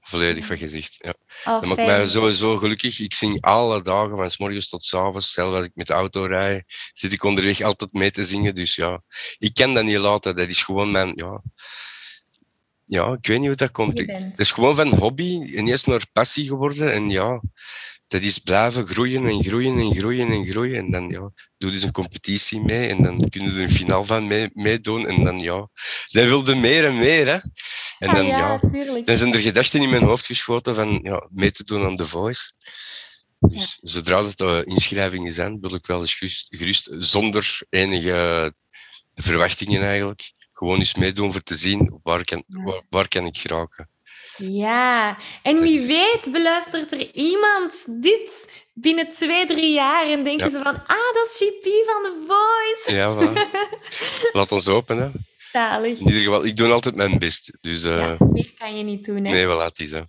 Volledig 0.00 0.46
van 0.46 0.58
gezicht. 0.58 0.96
Ja. 0.98 1.14
Oh, 1.44 1.60
dat 1.60 1.64
maakt 1.64 1.86
mij 1.86 2.06
sowieso 2.06 2.56
gelukkig. 2.56 3.00
Ik 3.00 3.14
zing 3.14 3.40
alle 3.40 3.82
dagen, 3.82 4.16
van 4.16 4.30
s 4.30 4.38
morgens 4.38 4.68
tot 4.68 4.84
s 4.84 4.94
avonds. 4.94 5.32
Zelfs 5.32 5.56
als 5.56 5.66
ik 5.66 5.74
met 5.74 5.86
de 5.86 5.92
auto 5.92 6.24
rijd, 6.24 6.64
zit 6.92 7.12
ik 7.12 7.24
onderweg 7.24 7.60
altijd 7.60 7.92
mee 7.92 8.10
te 8.10 8.24
zingen. 8.24 8.54
Dus 8.54 8.74
ja, 8.74 9.02
ik 9.38 9.54
kan 9.54 9.72
dat 9.72 9.84
niet 9.84 9.96
laten. 9.96 10.36
Dat 10.36 10.48
is 10.48 10.62
gewoon 10.62 10.90
mijn... 10.90 11.12
Ja, 11.14 11.42
ja, 12.84 13.12
ik 13.12 13.26
weet 13.26 13.38
niet 13.38 13.46
hoe 13.46 13.56
dat 13.56 13.70
komt. 13.70 13.98
Het 13.98 14.38
is 14.38 14.50
gewoon 14.50 14.74
van 14.74 14.94
hobby 14.94 15.40
ineens 15.44 15.84
naar 15.84 16.06
passie 16.12 16.46
geworden. 16.46 16.92
En 16.92 17.10
ja, 17.10 17.40
dat 18.12 18.23
is 18.23 18.38
blijven 18.38 18.87
groeien 18.87 19.26
en 19.26 19.42
groeien 19.42 19.78
en 19.78 19.95
groeien 19.95 20.31
en 20.33 20.47
groeien. 20.47 20.85
En 20.85 20.90
dan 20.90 21.09
ja, 21.09 21.21
doe 21.59 21.71
je 21.71 21.71
dus 21.71 21.83
een 21.83 21.92
competitie 21.92 22.61
mee 22.61 22.88
en 22.88 23.02
dan 23.02 23.19
kun 23.31 23.42
je 23.42 23.50
er 23.50 23.62
een 23.62 23.71
finaal 23.71 24.04
van 24.04 24.26
mee, 24.26 24.50
meedoen. 24.52 25.09
En 25.09 25.25
dan 25.25 25.40
ja, 25.40 25.69
dan 26.11 26.26
wilde 26.26 26.54
meer 26.54 26.85
en 26.85 26.99
meer. 26.99 27.26
Hè. 27.26 27.38
En 27.99 28.09
ah, 28.09 28.14
dan, 28.14 28.26
ja, 28.26 28.38
ja 28.38 29.02
dan 29.04 29.16
zijn 29.16 29.35
er 29.35 29.40
gedachten 29.40 29.83
in 29.83 29.90
mijn 29.90 30.02
hoofd 30.02 30.26
geschoten 30.26 30.75
van 30.75 31.00
ja, 31.02 31.28
mee 31.28 31.50
te 31.50 31.64
doen 31.64 31.85
aan 31.85 31.97
The 31.97 32.07
Voice. 32.07 32.52
Dus 33.38 33.78
zodra 33.83 34.25
het 34.25 34.40
uh, 34.40 34.61
inschrijvingen 34.64 35.33
zijn, 35.33 35.61
wil 35.61 35.75
ik 35.75 35.87
wel 35.87 36.00
eens 36.00 36.14
gerust, 36.14 36.47
gerust, 36.50 36.95
zonder 36.99 37.61
enige 37.71 38.52
verwachtingen 39.14 39.83
eigenlijk, 39.83 40.33
gewoon 40.52 40.78
eens 40.78 40.95
meedoen 40.95 41.33
voor 41.33 41.42
te 41.42 41.54
zien 41.54 42.00
waar 42.02 42.25
kan, 42.25 42.45
waar, 42.47 42.83
waar 42.88 43.09
kan 43.09 43.26
ik 43.26 43.38
geraken. 43.38 43.91
Ja, 44.36 45.18
en 45.42 45.60
wie 45.60 45.86
weet 45.86 46.32
beluistert 46.32 46.92
er 46.92 47.14
iemand 47.14 48.02
dit 48.02 48.52
binnen 48.74 49.08
twee, 49.08 49.46
drie 49.46 49.72
jaar 49.72 50.06
en 50.10 50.24
denken 50.24 50.50
ze 50.50 50.60
van, 50.62 50.86
ah, 50.86 51.14
dat 51.14 51.26
is 51.32 51.38
JP 51.38 51.64
van 51.64 52.02
The 52.02 52.24
Voice. 52.26 52.96
Ja, 52.96 53.14
voilà. 53.14 53.50
Laat 54.36 54.52
ons 54.52 54.68
open, 54.68 54.98
hè. 54.98 55.10
Zalig. 55.52 55.98
In 55.98 56.06
ieder 56.06 56.22
geval, 56.22 56.44
ik 56.44 56.56
doe 56.56 56.72
altijd 56.72 56.94
mijn 56.94 57.18
best. 57.18 57.58
Dus, 57.60 57.84
uh... 57.84 57.98
ja, 57.98 58.16
meer 58.18 58.52
kan 58.58 58.76
je 58.76 58.84
niet 58.84 59.04
doen, 59.04 59.24
hè. 59.24 59.32
Nee, 59.32 59.46
voilà, 59.46 59.64
het 59.64 59.80
is, 59.80 59.90
hè. 59.90 60.02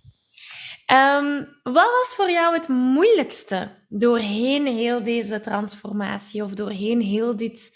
Um, 0.86 1.48
wat 1.62 1.90
was 1.90 2.12
voor 2.16 2.30
jou 2.30 2.54
het 2.54 2.68
moeilijkste 2.68 3.84
doorheen 3.88 4.66
heel 4.66 5.02
deze 5.02 5.40
transformatie 5.40 6.44
of 6.44 6.54
doorheen 6.54 7.00
heel, 7.00 7.36
dit, 7.36 7.70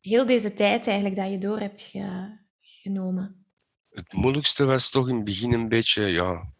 heel 0.00 0.26
deze 0.26 0.54
tijd 0.54 0.86
eigenlijk 0.86 1.16
dat 1.16 1.30
je 1.30 1.38
door 1.38 1.58
hebt 1.58 1.80
ge, 1.80 2.38
genomen? 2.60 3.43
Het 3.94 4.12
moeilijkste 4.12 4.64
was 4.64 4.90
toch 4.90 5.08
in 5.08 5.14
het 5.14 5.24
begin 5.24 5.52
een 5.52 5.68
beetje, 5.68 6.02
ja, 6.02 6.52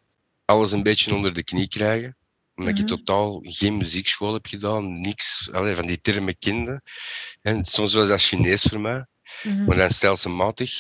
alles 0.45 0.73
een 0.73 0.83
beetje 0.83 1.15
onder 1.15 1.35
de 1.35 1.45
knie 1.45 1.69
krijgen. 1.69 2.17
Omdat 2.55 2.75
mm 2.75 2.81
-hmm. 2.81 2.91
ik 2.91 2.97
totaal 2.97 3.41
geen 3.43 3.77
muziekschool 3.77 4.33
heb 4.33 4.47
gedaan, 4.47 5.01
niks 5.01 5.51
allee, 5.53 5.77
van 5.77 5.87
die 5.87 6.01
termen 6.01 6.39
kende. 6.39 6.83
En 7.43 7.65
soms 7.65 7.95
was 7.95 8.09
dat 8.09 8.21
Chinees 8.21 8.63
voor 8.63 8.81
mij, 8.81 9.07
mm 9.43 9.53
-hmm. 9.53 9.65
maar 9.65 9.77
dan 9.77 9.91
stelselmatig. 9.91 10.73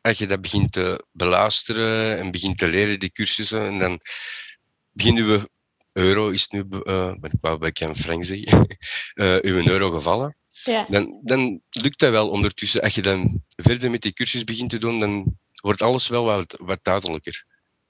Als 0.00 0.18
je 0.18 0.26
dat 0.26 0.40
begint 0.40 0.72
te 0.72 1.04
beluisteren 1.12 2.18
en 2.18 2.30
begint 2.30 2.58
te 2.58 2.68
leren, 2.68 2.98
die 2.98 3.12
cursussen, 3.12 3.64
en 3.64 3.78
dan 3.78 4.00
beginnen 4.92 5.26
we 5.28 5.50
euro 5.92 6.28
is 6.30 6.48
nu, 6.48 6.64
uh, 6.68 7.14
ik 7.20 7.32
wou 7.40 7.58
bij 7.58 7.72
Ken 7.72 7.96
Frank 7.96 8.24
zeggen, 8.24 8.76
uh, 9.14 9.38
uw 9.50 9.66
euro 9.66 9.90
gevallen. 9.90 10.36
Ja. 10.64 10.86
Dan, 10.88 11.18
dan 11.22 11.60
lukt 11.70 12.00
dat 12.00 12.10
wel 12.10 12.28
ondertussen. 12.28 12.80
Als 12.82 12.94
je 12.94 13.02
dan 13.02 13.42
verder 13.48 13.90
met 13.90 14.02
die 14.02 14.12
cursus 14.12 14.44
begint 14.44 14.70
te 14.70 14.78
doen, 14.78 15.00
dan 15.00 15.36
wordt 15.62 15.82
alles 15.82 16.08
wel 16.08 16.24
wat, 16.24 16.56
wat 16.60 16.78
duidelijker. 16.82 17.44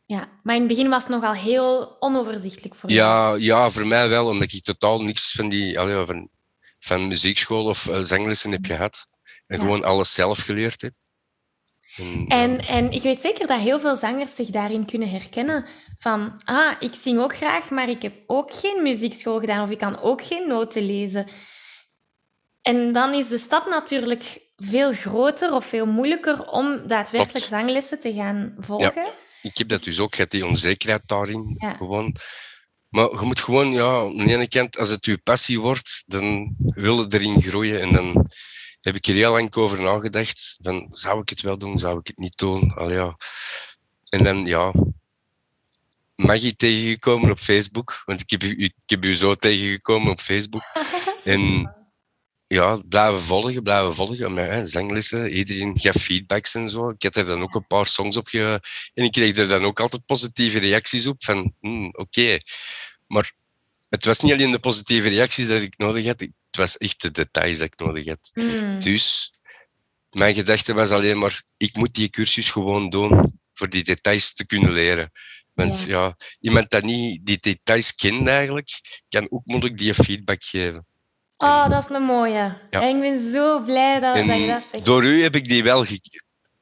Ja, 0.06 0.28
maar 0.42 0.54
in 0.54 0.60
het 0.60 0.70
begin 0.70 0.88
was 0.88 1.02
het 1.02 1.12
nogal 1.12 1.32
heel 1.32 1.96
onoverzichtelijk 2.00 2.74
voor 2.74 2.90
ja, 2.90 3.34
Ja, 3.34 3.70
voor 3.70 3.86
mij 3.86 4.08
wel, 4.08 4.26
omdat 4.26 4.52
ik 4.52 4.62
totaal 4.62 5.02
niks 5.02 5.32
van 5.32 5.48
die 5.48 5.80
allee, 5.80 6.06
van, 6.06 6.28
van 6.78 7.08
muziekschool 7.08 7.64
of 7.64 7.90
uh, 7.90 7.98
zanglessen 7.98 8.50
heb 8.50 8.66
gehad. 8.66 9.06
En 9.46 9.56
ja. 9.56 9.62
gewoon 9.62 9.84
alles 9.84 10.14
zelf 10.14 10.38
geleerd 10.38 10.82
heb. 10.82 10.92
En, 11.96 12.24
en, 12.28 12.58
en, 12.66 12.92
ik 12.92 13.02
weet 13.02 13.20
zeker 13.20 13.46
dat 13.46 13.60
heel 13.60 13.80
veel 13.80 13.96
zangers 13.96 14.34
zich 14.34 14.48
daarin 14.48 14.86
kunnen 14.86 15.10
herkennen. 15.10 15.66
Van, 15.98 16.40
ah, 16.44 16.76
ik 16.80 16.94
zing 16.94 17.20
ook 17.20 17.36
graag, 17.36 17.70
maar 17.70 17.88
ik 17.88 18.02
heb 18.02 18.14
ook 18.26 18.54
geen 18.54 18.82
muziekschool 18.82 19.40
gedaan 19.40 19.62
of 19.62 19.70
ik 19.70 19.78
kan 19.78 20.00
ook 20.00 20.24
geen 20.24 20.48
noten 20.48 20.82
lezen. 20.82 21.26
En 22.62 22.92
dan 22.92 23.14
is 23.14 23.28
de 23.28 23.38
stap 23.38 23.66
natuurlijk 23.66 24.40
veel 24.56 24.92
groter 24.92 25.52
of 25.52 25.64
veel 25.64 25.86
moeilijker 25.86 26.46
om 26.46 26.86
daadwerkelijk 26.86 27.44
zanglessen 27.44 28.00
te 28.00 28.12
gaan 28.12 28.54
volgen. 28.58 28.92
Ja, 28.94 29.10
ik 29.42 29.58
heb 29.58 29.68
dat 29.68 29.84
dus 29.84 29.98
ook, 29.98 30.14
je 30.14 30.26
die 30.26 30.46
onzekerheid 30.46 31.02
daarin. 31.06 31.56
Gewoon. 31.78 32.16
Maar 32.88 33.10
je 33.10 33.20
moet 33.22 33.40
gewoon, 33.40 33.72
ja, 33.72 33.94
aan 33.94 34.16
de 34.16 34.34
ene 34.34 34.48
kant, 34.48 34.78
als 34.78 34.88
het 34.88 35.04
je 35.04 35.18
passie 35.18 35.60
wordt, 35.60 36.04
dan 36.06 36.54
wil 36.56 36.96
je 36.96 37.06
erin 37.08 37.42
groeien. 37.42 37.80
En 37.80 37.92
dan 37.92 38.30
heb 38.80 38.94
ik 38.94 39.06
er 39.06 39.14
heel 39.14 39.32
lang 39.32 39.54
over 39.54 39.82
nagedacht. 39.82 40.58
Van, 40.60 40.88
zou 40.90 41.20
ik 41.20 41.28
het 41.28 41.40
wel 41.40 41.58
doen, 41.58 41.78
zou 41.78 41.98
ik 41.98 42.06
het 42.06 42.18
niet 42.18 42.38
doen? 42.38 42.74
Al 42.74 42.90
ja. 42.90 43.16
En 44.08 44.22
dan, 44.22 44.46
ja, 44.46 44.72
Maggie 46.14 46.56
tegengekomen 46.56 47.30
op 47.30 47.38
Facebook. 47.38 48.02
Want 48.06 48.20
ik 48.20 48.30
heb, 48.30 48.42
ik 48.42 48.74
heb 48.86 49.04
u 49.04 49.14
zo 49.14 49.34
tegengekomen 49.34 50.10
op 50.10 50.20
Facebook. 50.20 50.62
en 51.24 51.72
ja, 52.52 52.76
blijven 52.88 53.20
volgen, 53.20 53.62
blijven 53.62 53.94
volgen. 53.94 54.34
Met 54.34 54.46
hè, 54.46 54.66
zanglessen, 54.66 55.32
iedereen 55.32 55.78
gaf 55.78 55.96
feedbacks 55.96 56.54
en 56.54 56.68
zo. 56.68 56.88
Ik 56.88 57.02
had 57.02 57.16
er 57.16 57.24
dan 57.24 57.42
ook 57.42 57.54
een 57.54 57.66
paar 57.66 57.86
songs 57.86 58.16
op 58.16 58.28
ge... 58.28 58.60
En 58.94 59.04
ik 59.04 59.12
kreeg 59.12 59.36
er 59.36 59.48
dan 59.48 59.64
ook 59.64 59.80
altijd 59.80 60.06
positieve 60.06 60.58
reacties 60.58 61.06
op. 61.06 61.24
Van, 61.24 61.54
hmm, 61.60 61.88
oké. 61.92 62.38
Maar 63.06 63.32
het 63.88 64.04
was 64.04 64.20
niet 64.20 64.32
alleen 64.32 64.50
de 64.50 64.58
positieve 64.58 65.08
reacties 65.08 65.46
dat 65.46 65.62
ik 65.62 65.78
nodig 65.78 66.06
had. 66.06 66.20
Het 66.20 66.56
was 66.56 66.76
echt 66.76 67.02
de 67.02 67.10
details 67.10 67.58
dat 67.58 67.66
ik 67.66 67.78
nodig 67.78 68.06
had. 68.06 68.30
Mm. 68.34 68.80
Dus 68.80 69.32
mijn 70.10 70.34
gedachte 70.34 70.74
was 70.74 70.90
alleen 70.90 71.18
maar, 71.18 71.42
ik 71.56 71.76
moet 71.76 71.94
die 71.94 72.08
cursus 72.08 72.50
gewoon 72.50 72.90
doen 72.90 73.40
voor 73.54 73.68
die 73.68 73.84
details 73.84 74.32
te 74.32 74.46
kunnen 74.46 74.72
leren. 74.72 75.12
Want 75.52 75.84
ja, 75.84 75.90
ja 75.90 76.16
iemand 76.40 76.70
dat 76.70 76.82
niet 76.82 77.26
die 77.26 77.38
details 77.40 77.94
kent 77.94 78.28
eigenlijk, 78.28 78.68
kan 79.08 79.30
ook 79.30 79.44
moeilijk 79.44 79.78
die 79.78 79.94
feedback 79.94 80.44
geven. 80.44 80.86
Oh, 81.42 81.68
dat 81.68 81.82
is 81.82 81.96
een 81.96 82.02
mooie. 82.02 82.58
Ja. 82.70 82.80
ik 82.80 83.00
ben 83.00 83.32
zo 83.32 83.62
blij 83.62 84.00
dat, 84.00 84.14
dat 84.14 84.40
je 84.40 84.46
dat 84.46 84.64
zegt. 84.70 84.84
Door 84.84 85.04
u 85.04 85.22
heb 85.22 85.34
ik 85.34 85.48
die 85.48 85.62
wel 85.62 85.84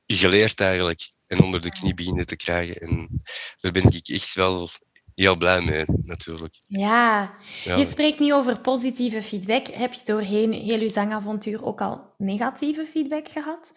geleerd 0.06 0.60
eigenlijk. 0.60 1.12
En 1.26 1.42
onder 1.42 1.60
de 1.60 1.70
knie 1.70 1.94
beginnen 1.94 2.26
te 2.26 2.36
krijgen. 2.36 2.76
En 2.76 3.08
daar 3.56 3.72
ben 3.72 3.92
ik 3.92 4.08
echt 4.08 4.34
wel 4.34 4.68
heel 5.14 5.36
blij 5.36 5.60
mee, 5.60 5.84
natuurlijk. 5.86 6.54
Ja. 6.66 7.34
ja. 7.64 7.76
Je 7.76 7.84
spreekt 7.84 8.18
niet 8.18 8.32
over 8.32 8.60
positieve 8.60 9.22
feedback. 9.22 9.66
Heb 9.66 9.92
je 9.92 10.00
doorheen 10.04 10.52
heel 10.52 10.80
je 10.80 10.88
zangavontuur 10.88 11.64
ook 11.64 11.80
al 11.80 12.14
negatieve 12.18 12.86
feedback 12.86 13.28
gehad? 13.28 13.72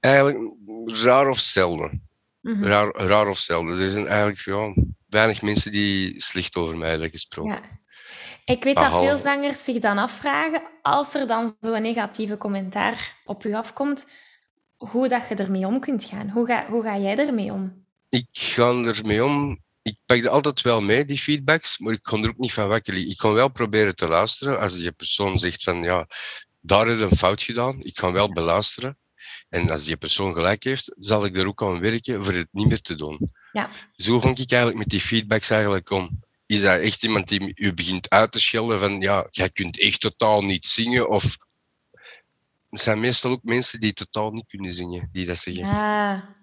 Eigenlijk 0.00 0.54
raar 0.84 1.28
of 1.28 1.38
zelden. 1.38 2.08
Mm 2.40 2.54
-hmm. 2.54 2.64
raar, 2.64 2.94
raar 2.94 3.28
of 3.28 3.38
zelden. 3.38 3.80
Er 3.80 3.88
zijn 3.88 4.06
eigenlijk 4.06 4.40
ja, 4.40 4.74
weinig 5.08 5.42
mensen 5.42 5.72
die 5.72 6.22
slecht 6.22 6.56
over 6.56 6.76
mij 6.76 6.90
hebben 6.90 7.10
gesproken. 7.10 7.52
Ja. 7.52 7.82
Ik 8.44 8.64
weet 8.64 8.76
dat 8.76 8.90
veel 8.90 9.18
zangers 9.18 9.64
zich 9.64 9.78
dan 9.78 9.98
afvragen, 9.98 10.62
als 10.82 11.14
er 11.14 11.26
dan 11.26 11.56
zo'n 11.60 11.82
negatieve 11.82 12.36
commentaar 12.36 13.16
op 13.24 13.44
u 13.44 13.54
afkomt, 13.54 14.06
hoe 14.76 15.08
dat 15.08 15.28
je 15.28 15.34
ermee 15.34 15.66
om 15.66 15.80
kunt 15.80 16.04
gaan. 16.04 16.30
Hoe 16.30 16.46
ga, 16.46 16.66
hoe 16.68 16.82
ga 16.82 16.98
jij 16.98 17.18
ermee 17.18 17.52
om? 17.52 17.84
Ik 18.08 18.26
ga 18.30 18.84
ermee 18.84 19.24
om. 19.24 19.62
Ik 19.82 19.96
pak 20.06 20.18
er 20.18 20.28
altijd 20.28 20.60
wel 20.60 20.80
mee, 20.80 21.04
die 21.04 21.18
feedbacks, 21.18 21.78
maar 21.78 21.92
ik 21.92 22.02
kan 22.02 22.22
er 22.22 22.28
ook 22.28 22.38
niet 22.38 22.52
van 22.52 22.68
wakker 22.68 22.94
Ik 22.94 23.16
kan 23.16 23.32
wel 23.32 23.48
proberen 23.48 23.96
te 23.96 24.06
luisteren. 24.06 24.60
Als 24.60 24.76
die 24.76 24.92
persoon 24.92 25.38
zegt 25.38 25.62
van, 25.62 25.82
ja, 25.82 26.06
daar 26.60 26.88
is 26.88 27.00
een 27.00 27.16
fout 27.16 27.42
gedaan. 27.42 27.80
Ik 27.80 27.94
kan 27.94 28.12
wel 28.12 28.32
beluisteren. 28.32 28.98
En 29.48 29.70
als 29.70 29.84
die 29.84 29.96
persoon 29.96 30.32
gelijk 30.32 30.64
heeft, 30.64 30.94
zal 30.98 31.24
ik 31.24 31.36
er 31.36 31.46
ook 31.46 31.62
aan 31.62 31.80
werken 31.80 32.24
voor 32.24 32.34
het 32.34 32.48
niet 32.50 32.68
meer 32.68 32.80
te 32.80 32.94
doen. 32.94 33.30
Ja. 33.52 33.70
Zo 33.92 34.20
ga 34.20 34.28
ik 34.28 34.36
eigenlijk 34.50 34.78
met 34.78 34.88
die 34.88 35.00
feedbacks 35.00 35.50
eigenlijk 35.50 35.90
om 35.90 36.23
is 36.46 36.60
dat 36.60 36.80
echt 36.80 37.02
iemand 37.02 37.28
die 37.28 37.52
u 37.54 37.74
begint 37.74 38.10
uit 38.10 38.32
te 38.32 38.40
schelden 38.40 38.78
van 38.78 39.00
ja, 39.00 39.26
jij 39.30 39.50
kunt 39.50 39.80
echt 39.80 40.00
totaal 40.00 40.42
niet 40.42 40.66
zingen 40.66 41.08
of 41.08 41.36
het 42.70 42.80
zijn 42.80 43.00
meestal 43.00 43.30
ook 43.30 43.42
mensen 43.42 43.80
die 43.80 43.92
totaal 43.92 44.30
niet 44.30 44.46
kunnen 44.46 44.72
zingen, 44.72 45.08
die 45.12 45.26
dat 45.26 45.38
zeggen. 45.38 45.64
Ja. 45.64 46.36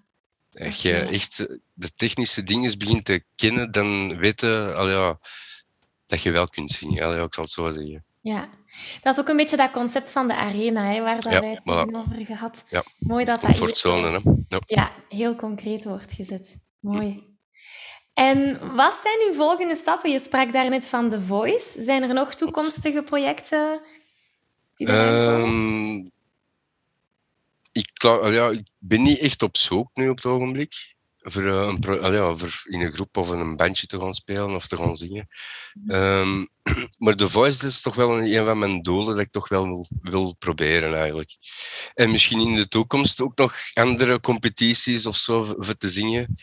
Als 0.52 0.82
je 0.82 0.94
echt 0.94 1.38
de 1.74 1.92
technische 1.96 2.44
dingen 2.44 2.78
begint 2.78 3.06
te 3.06 3.24
kennen, 3.36 3.72
dan 3.72 4.18
weten 4.18 4.76
al 4.76 4.90
ja, 4.90 5.20
dat 6.06 6.22
je 6.22 6.32
wel 6.32 6.48
kunt 6.48 6.72
zingen. 6.72 7.04
Al 7.04 7.16
ja, 7.16 7.24
ik 7.24 7.34
zal 7.34 7.44
het 7.44 7.54
zo 7.54 7.70
zeggen. 7.70 8.06
Ja, 8.22 8.50
dat 9.02 9.14
is 9.14 9.20
ook 9.20 9.28
een 9.28 9.38
beetje 9.38 9.58
dat 9.58 9.72
concept 9.72 10.10
van 10.10 10.28
de 10.28 10.36
arena, 10.36 10.92
hè, 10.92 11.02
waar 11.02 11.20
dat 11.20 11.40
wij 11.40 11.50
het 11.50 11.60
voilà. 11.60 11.96
over 11.96 12.26
gehad. 12.26 12.64
Ja. 12.70 12.84
Mooi 13.00 13.26
dat 13.26 13.42
dat 13.42 13.56
hier, 13.56 14.22
ja. 14.48 14.60
ja, 14.66 14.92
heel 15.10 15.36
concreet 15.36 15.84
wordt 15.84 16.14
gezet. 16.14 16.56
Mooi. 16.80 17.30
En 18.14 18.60
wat 18.76 18.94
zijn 18.94 19.30
uw 19.30 19.34
volgende 19.34 19.76
stappen? 19.76 20.12
Je 20.12 20.20
sprak 20.20 20.54
daarnet 20.54 20.88
van 20.88 21.10
The 21.10 21.22
Voice. 21.22 21.84
Zijn 21.84 22.04
er 22.04 22.14
nog 22.14 22.34
toekomstige 22.34 23.04
projecten 23.04 23.82
die 24.76 24.92
um, 24.92 26.12
ik, 27.72 27.90
ja, 28.02 28.50
ik 28.50 28.68
ben 28.78 29.02
niet 29.02 29.20
echt 29.20 29.44
op 29.44 29.58
zoek 29.58 29.90
nu 29.94 30.10
op 30.10 30.16
het 30.16 30.26
ogenblik. 30.26 30.96
Voor, 31.24 31.44
uh, 31.44 31.76
een, 31.82 32.14
ja, 32.14 32.36
voor 32.36 32.62
in 32.64 32.82
een 32.82 32.92
groep 32.92 33.18
of 33.18 33.30
een 33.30 33.56
bandje 33.56 33.88
te 33.88 34.00
gaan 34.00 34.14
spelen 34.14 34.56
of 34.56 34.68
te 34.68 34.76
gaan 34.76 34.96
zingen. 34.96 35.28
Um, 35.88 36.50
maar 36.98 37.16
The 37.16 37.30
Voice 37.30 37.66
is 37.66 37.82
toch 37.82 37.96
wel 37.96 38.18
een, 38.18 38.34
een, 38.34 38.46
van 38.46 38.60
mijn 38.60 38.82
doelen 38.82 39.06
dat 39.06 39.26
ik 39.26 39.32
toch 39.32 39.48
wel 39.48 39.64
wil, 39.64 39.88
wil, 40.02 40.36
proberen 40.40 40.96
eigenlijk. 40.96 41.38
En 41.94 42.12
misschien 42.12 42.40
in 42.40 42.56
de 42.56 42.68
toekomst 42.68 43.22
ook 43.22 43.38
nog 43.38 43.56
andere 43.74 44.20
competities 44.20 45.06
of 45.06 45.16
zo 45.16 45.44
voor 45.44 45.78
te 45.78 45.90
zingen 45.90 46.36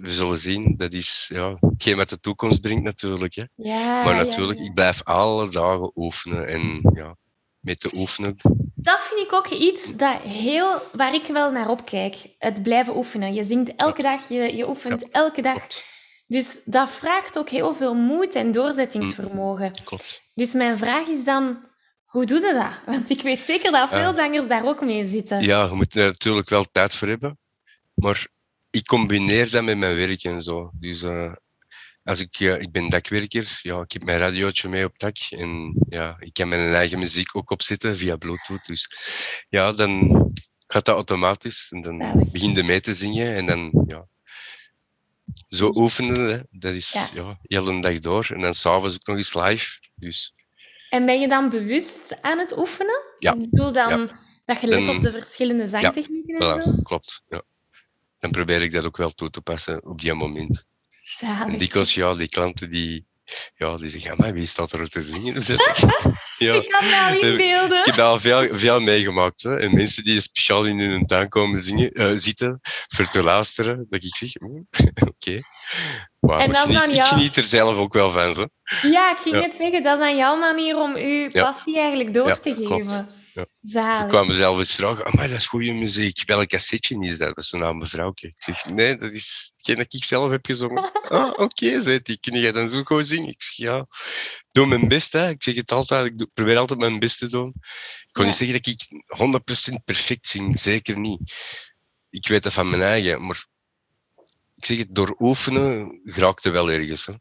we 0.00 0.10
zullen 0.10 0.36
zien. 0.36 0.74
Dat 0.76 0.92
is 0.92 1.30
ja, 1.34 1.56
hetgeen 1.60 1.96
wat 1.96 2.08
de 2.08 2.18
toekomst 2.18 2.60
brengt 2.60 2.82
natuurlijk. 2.82 3.34
Hè. 3.34 3.44
Ja, 3.54 4.02
maar 4.02 4.16
natuurlijk, 4.16 4.58
ik 4.58 4.74
blijf 4.74 5.02
alle 5.02 5.50
dagen 5.50 5.90
oefenen. 5.94 6.46
En 6.46 6.90
ja, 6.94 7.16
met 7.60 7.80
te 7.80 7.90
oefenen 7.94 8.36
Dat 8.74 9.00
vind 9.00 9.20
ik 9.20 9.32
ook 9.32 9.48
iets 9.48 9.96
dat 9.96 10.20
heel, 10.20 10.68
waar 10.92 11.14
ik 11.14 11.26
wel 11.26 11.50
naar 11.50 11.68
opkijk. 11.68 12.16
Het 12.38 12.62
blijven 12.62 12.96
oefenen. 12.96 13.34
Je 13.34 13.44
zingt 13.44 13.74
elke 13.76 14.02
dag, 14.02 14.28
je, 14.28 14.56
je 14.56 14.68
oefent 14.68 15.10
elke 15.10 15.42
dag. 15.42 15.66
Dus 16.26 16.62
dat 16.64 16.90
vraagt 16.90 17.38
ook 17.38 17.48
heel 17.48 17.74
veel 17.74 17.94
moed 17.94 18.34
en 18.34 18.52
doorzettingsvermogen. 18.52 19.66
Mm. 19.66 19.84
Klopt. 19.84 20.22
Dus 20.34 20.52
mijn 20.52 20.78
vraag 20.78 21.06
is 21.06 21.24
dan, 21.24 21.58
hoe 22.04 22.26
doe 22.26 22.40
je 22.40 22.52
dat? 22.52 22.72
Want 22.94 23.10
ik 23.10 23.22
weet 23.22 23.40
zeker 23.40 23.72
dat 23.72 23.88
veel 23.88 24.12
zangers 24.14 24.48
daar 24.48 24.64
ook 24.64 24.80
mee 24.80 25.06
zitten. 25.06 25.40
Ja, 25.40 25.64
je 25.64 25.74
moet 25.74 25.94
er 25.94 26.06
natuurlijk 26.06 26.48
wel 26.48 26.64
tijd 26.72 26.94
voor 26.94 27.08
hebben. 27.08 27.38
Maar 27.94 28.26
ik 28.76 28.86
combineer 28.86 29.50
dat 29.50 29.64
met 29.64 29.78
mijn 29.78 29.96
werk 29.96 30.24
en 30.24 30.42
zo. 30.42 30.70
Dus 30.74 31.02
uh, 31.02 31.32
als 32.04 32.20
ik, 32.20 32.40
uh, 32.40 32.60
ik 32.60 32.72
ben 32.72 32.88
dakwerker, 32.88 33.58
ja, 33.62 33.80
ik 33.80 33.92
heb 33.92 34.04
mijn 34.04 34.18
radiootje 34.18 34.68
mee 34.68 34.84
op 34.84 34.98
dak. 34.98 35.16
En 35.30 35.84
ja, 35.88 36.16
ik 36.18 36.32
kan 36.32 36.48
mijn 36.48 36.74
eigen 36.74 36.98
muziek 36.98 37.36
ook 37.36 37.50
opzetten 37.50 37.96
via 37.96 38.16
Bluetooth. 38.16 38.66
Dus 38.66 38.90
ja, 39.48 39.72
dan 39.72 39.90
gaat 40.66 40.84
dat 40.84 40.94
automatisch. 40.94 41.68
En 41.70 41.82
dan 41.82 42.28
begin 42.32 42.54
je 42.54 42.62
mee 42.62 42.80
te 42.80 42.94
zingen. 42.94 43.36
En 43.36 43.46
dan, 43.46 43.84
ja, 43.86 44.06
zo 45.48 45.70
oefenen, 45.74 46.46
dat 46.50 46.74
is 46.74 46.92
ja. 46.92 47.08
ja 47.14 47.38
heel 47.42 47.68
een 47.68 47.80
dag 47.80 47.98
door. 47.98 48.28
En 48.34 48.40
dan 48.40 48.54
s'avonds 48.54 48.94
ook 48.94 49.06
nog 49.06 49.16
eens 49.16 49.34
live. 49.34 49.78
Dus. 49.94 50.34
En 50.90 51.06
ben 51.06 51.20
je 51.20 51.28
dan 51.28 51.50
bewust 51.50 52.22
aan 52.22 52.38
het 52.38 52.58
oefenen? 52.58 53.02
Ja. 53.18 53.32
Ik 53.32 53.50
bedoel 53.50 53.72
dan 53.72 54.10
dat 54.44 54.60
je 54.60 54.66
let 54.66 54.88
op 54.88 55.02
de 55.02 55.12
verschillende 55.12 55.68
zangtechnieken 55.68 56.38
en 56.38 56.64
zo? 56.64 56.82
klopt. 56.82 57.22
Ja. 57.28 57.42
Dan 58.18 58.30
probeer 58.30 58.62
ik 58.62 58.72
dat 58.72 58.84
ook 58.84 58.96
wel 58.96 59.10
toe 59.10 59.30
te 59.30 59.40
passen 59.40 59.84
op 59.84 60.00
die 60.00 60.14
moment. 60.14 60.64
Zalig. 61.04 61.52
En 61.52 61.58
dikwijls, 61.58 61.94
ja, 61.94 62.14
die 62.14 62.28
klanten 62.28 62.70
die, 62.70 63.06
ja, 63.54 63.76
die 63.76 63.90
zeggen, 63.90 64.14
maar 64.16 64.32
wie 64.32 64.46
staat 64.46 64.72
er 64.72 64.88
te 64.88 65.02
zingen? 65.02 65.34
ja. 66.38 66.54
Ik 66.54 66.68
kan 66.68 67.68
dat. 67.68 67.78
Ik 67.78 67.84
heb 67.84 67.94
daar 67.94 68.06
al 68.06 68.20
veel, 68.20 68.48
veel 68.52 68.80
meegemaakt. 68.80 69.42
Hè. 69.42 69.58
En 69.58 69.74
mensen 69.74 70.04
die 70.04 70.20
speciaal 70.20 70.64
in 70.64 70.78
hun 70.78 71.06
tuin 71.06 71.28
komen 71.28 71.60
zingen, 71.60 72.00
uh, 72.00 72.12
zitten 72.14 72.60
voor 72.62 73.08
te 73.08 73.22
luisteren, 73.22 73.86
dat 73.88 74.02
ik 74.02 74.16
zeg, 74.16 74.30
oké. 74.40 74.60
Okay. 75.04 75.42
Wow, 76.20 76.40
en 76.40 76.52
dat 76.52 76.68
ik, 76.68 76.76
geniet, 76.76 76.96
jou... 76.96 77.08
ik 77.08 77.14
geniet 77.14 77.36
er 77.36 77.44
zelf 77.44 77.76
ook 77.76 77.92
wel 77.92 78.10
van. 78.10 78.34
Zo. 78.34 78.46
Ja, 78.82 79.10
ik 79.10 79.18
ging 79.18 79.34
ja. 79.34 79.40
net 79.40 79.54
zeggen, 79.58 79.82
dat 79.82 79.98
is 79.98 80.04
aan 80.04 80.16
jouw 80.16 80.36
manier 80.36 80.76
om 80.76 80.96
uw 80.96 81.28
passie 81.30 81.78
eigenlijk 81.78 82.14
door 82.14 82.40
te 82.40 82.54
geven. 82.54 83.25
Ja. 83.60 84.00
Ze 84.00 84.06
kwamen 84.06 84.34
zelf 84.34 84.58
eens 84.58 84.74
vragen, 84.74 85.16
maar 85.16 85.28
dat 85.28 85.36
is 85.36 85.46
goede 85.46 85.72
muziek. 85.72 86.22
Welk 86.26 86.48
cassetje 86.48 87.06
is 87.06 87.18
dat? 87.18 87.34
Dat 87.34 87.44
is 87.44 87.52
een 87.52 87.76
mevrouwtje. 87.76 88.26
Ik 88.26 88.34
zeg, 88.36 88.64
nee, 88.64 88.96
dat 88.96 89.12
is 89.12 89.52
hetgeen 89.56 89.76
dat 89.76 89.94
ik 89.94 90.04
zelf 90.04 90.30
heb 90.30 90.46
gezongen. 90.46 90.92
ah, 91.08 91.28
oké, 91.28 91.42
okay, 91.42 91.80
zei 91.80 92.00
hij. 92.02 92.16
Kun 92.20 92.40
jij 92.40 92.52
dan 92.52 92.68
zo 92.68 92.82
gewoon 92.82 93.04
zingen? 93.04 93.28
Ik 93.28 93.42
zeg, 93.42 93.56
ja, 93.56 93.86
doe 94.50 94.66
mijn 94.66 94.88
best. 94.88 95.12
Hè. 95.12 95.28
Ik 95.28 95.42
zeg 95.42 95.54
het 95.54 95.72
altijd, 95.72 96.20
ik 96.20 96.26
probeer 96.34 96.58
altijd 96.58 96.80
mijn 96.80 96.98
best 96.98 97.18
te 97.18 97.28
doen. 97.28 97.54
Ik 98.06 98.12
kan 98.12 98.24
niet 98.24 98.34
zeggen 98.34 98.62
dat 98.62 98.66
ik 98.66 99.72
100% 99.72 99.84
perfect 99.84 100.26
zing, 100.26 100.60
zeker 100.60 100.98
niet. 100.98 101.34
Ik 102.10 102.28
weet 102.28 102.42
dat 102.42 102.52
van 102.52 102.70
mijn 102.70 102.82
eigen, 102.82 103.26
maar 103.26 103.46
ik 104.56 104.64
zeg 104.64 104.78
het, 104.78 104.94
door 104.94 105.14
oefenen 105.18 106.00
geraakt 106.04 106.44
wel 106.44 106.70
ergens. 106.70 107.06
Hè. 107.06 107.12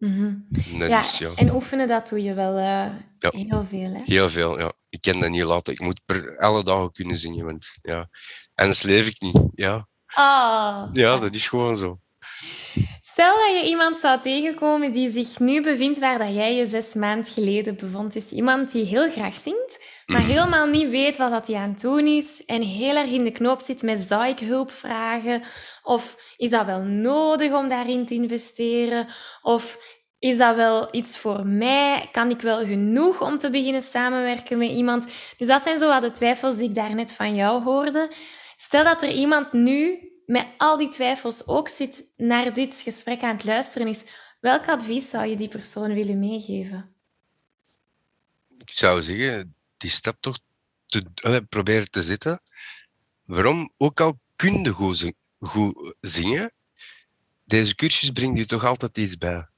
Mm 0.00 0.46
ja, 0.88 1.02
ja, 1.18 1.30
en 1.36 1.54
oefenen, 1.54 1.88
dat 1.88 2.08
doe 2.08 2.22
je 2.22 2.34
wel 2.34 2.58
uh, 2.58 2.86
heel 3.18 3.64
veel. 3.64 3.92
Hè? 3.92 4.00
Heel 4.04 4.28
veel, 4.28 4.58
ja. 4.58 4.72
Ik 4.88 5.00
kan 5.00 5.20
dat 5.20 5.30
niet 5.30 5.42
laten. 5.42 5.72
Ik 5.72 5.80
moet 5.80 6.00
per 6.04 6.38
alle 6.38 6.64
dagen 6.64 6.92
kunnen 6.92 7.16
zingen, 7.16 7.44
want 7.44 7.78
ja. 7.82 8.08
Anders 8.54 8.82
leef 8.82 9.06
ik 9.06 9.20
niet, 9.20 9.42
ja. 9.54 9.88
Oh, 10.16 10.88
ja, 10.92 11.18
dat 11.18 11.34
is 11.34 11.48
gewoon 11.48 11.76
zo. 11.76 12.00
Stel 13.00 13.36
dat 13.36 13.62
je 13.62 13.68
iemand 13.68 13.96
zou 13.96 14.20
tegenkomen 14.20 14.92
die 14.92 15.10
zich 15.10 15.38
nu 15.38 15.62
bevindt 15.62 15.98
waar 15.98 16.18
dat 16.18 16.34
jij 16.34 16.54
je 16.54 16.66
zes 16.66 16.94
maanden 16.94 17.32
geleden 17.32 17.76
bevond. 17.76 18.12
Dus 18.12 18.32
iemand 18.32 18.72
die 18.72 18.84
heel 18.84 19.10
graag 19.10 19.34
zingt, 19.34 19.84
maar 20.10 20.24
helemaal 20.24 20.66
niet 20.66 20.90
weet 20.90 21.16
wat 21.16 21.30
dat 21.30 21.46
hij 21.46 21.56
aan 21.56 21.70
het 21.70 21.80
doen 21.80 22.06
is 22.06 22.44
en 22.44 22.62
heel 22.62 22.96
erg 22.96 23.10
in 23.10 23.24
de 23.24 23.30
knoop 23.30 23.60
zit 23.60 23.82
met 23.82 24.00
zou 24.00 24.26
ik 24.26 24.38
hulp 24.38 24.70
vragen? 24.70 25.42
Of 25.82 26.34
is 26.36 26.50
dat 26.50 26.66
wel 26.66 26.82
nodig 26.82 27.52
om 27.52 27.68
daarin 27.68 28.06
te 28.06 28.14
investeren? 28.14 29.06
Of 29.42 29.78
is 30.18 30.38
dat 30.38 30.56
wel 30.56 30.88
iets 30.94 31.18
voor 31.18 31.46
mij? 31.46 32.08
Kan 32.12 32.30
ik 32.30 32.40
wel 32.40 32.64
genoeg 32.66 33.20
om 33.20 33.38
te 33.38 33.50
beginnen 33.50 33.82
samenwerken 33.82 34.58
met 34.58 34.70
iemand? 34.70 35.06
Dus 35.36 35.46
dat 35.46 35.62
zijn 35.62 35.78
zo 35.78 35.88
wat 35.88 36.02
de 36.02 36.10
twijfels 36.10 36.56
die 36.56 36.68
ik 36.68 36.74
daarnet 36.74 37.12
van 37.12 37.34
jou 37.34 37.62
hoorde. 37.62 38.12
Stel 38.56 38.84
dat 38.84 39.02
er 39.02 39.12
iemand 39.12 39.52
nu 39.52 39.98
met 40.26 40.46
al 40.56 40.76
die 40.76 40.88
twijfels 40.88 41.46
ook 41.46 41.68
zit 41.68 42.12
naar 42.16 42.54
dit 42.54 42.74
gesprek 42.74 43.22
aan 43.22 43.34
het 43.34 43.44
luisteren 43.44 43.88
is. 43.88 44.04
Welk 44.40 44.68
advies 44.68 45.10
zou 45.10 45.26
je 45.26 45.36
die 45.36 45.48
persoon 45.48 45.94
willen 45.94 46.18
meegeven? 46.18 46.94
Ik 48.58 48.70
zou 48.70 49.02
zeggen, 49.02 49.54
die 49.80 49.90
stap 49.90 50.16
toch 50.20 50.38
te, 50.86 51.04
uh, 51.26 51.36
proberen 51.48 51.90
te 51.90 52.02
zetten. 52.02 52.42
Waarom? 53.24 53.72
Ook 53.76 54.00
al 54.00 54.20
kun 54.36 54.62
je 54.62 54.70
goed, 54.70 55.12
goed 55.38 55.96
zingen, 56.00 56.52
deze 57.44 57.74
cursus 57.74 58.10
brengt 58.10 58.38
je 58.38 58.46
toch 58.46 58.64
altijd 58.64 58.96
iets 58.96 59.16
bij. 59.16 59.48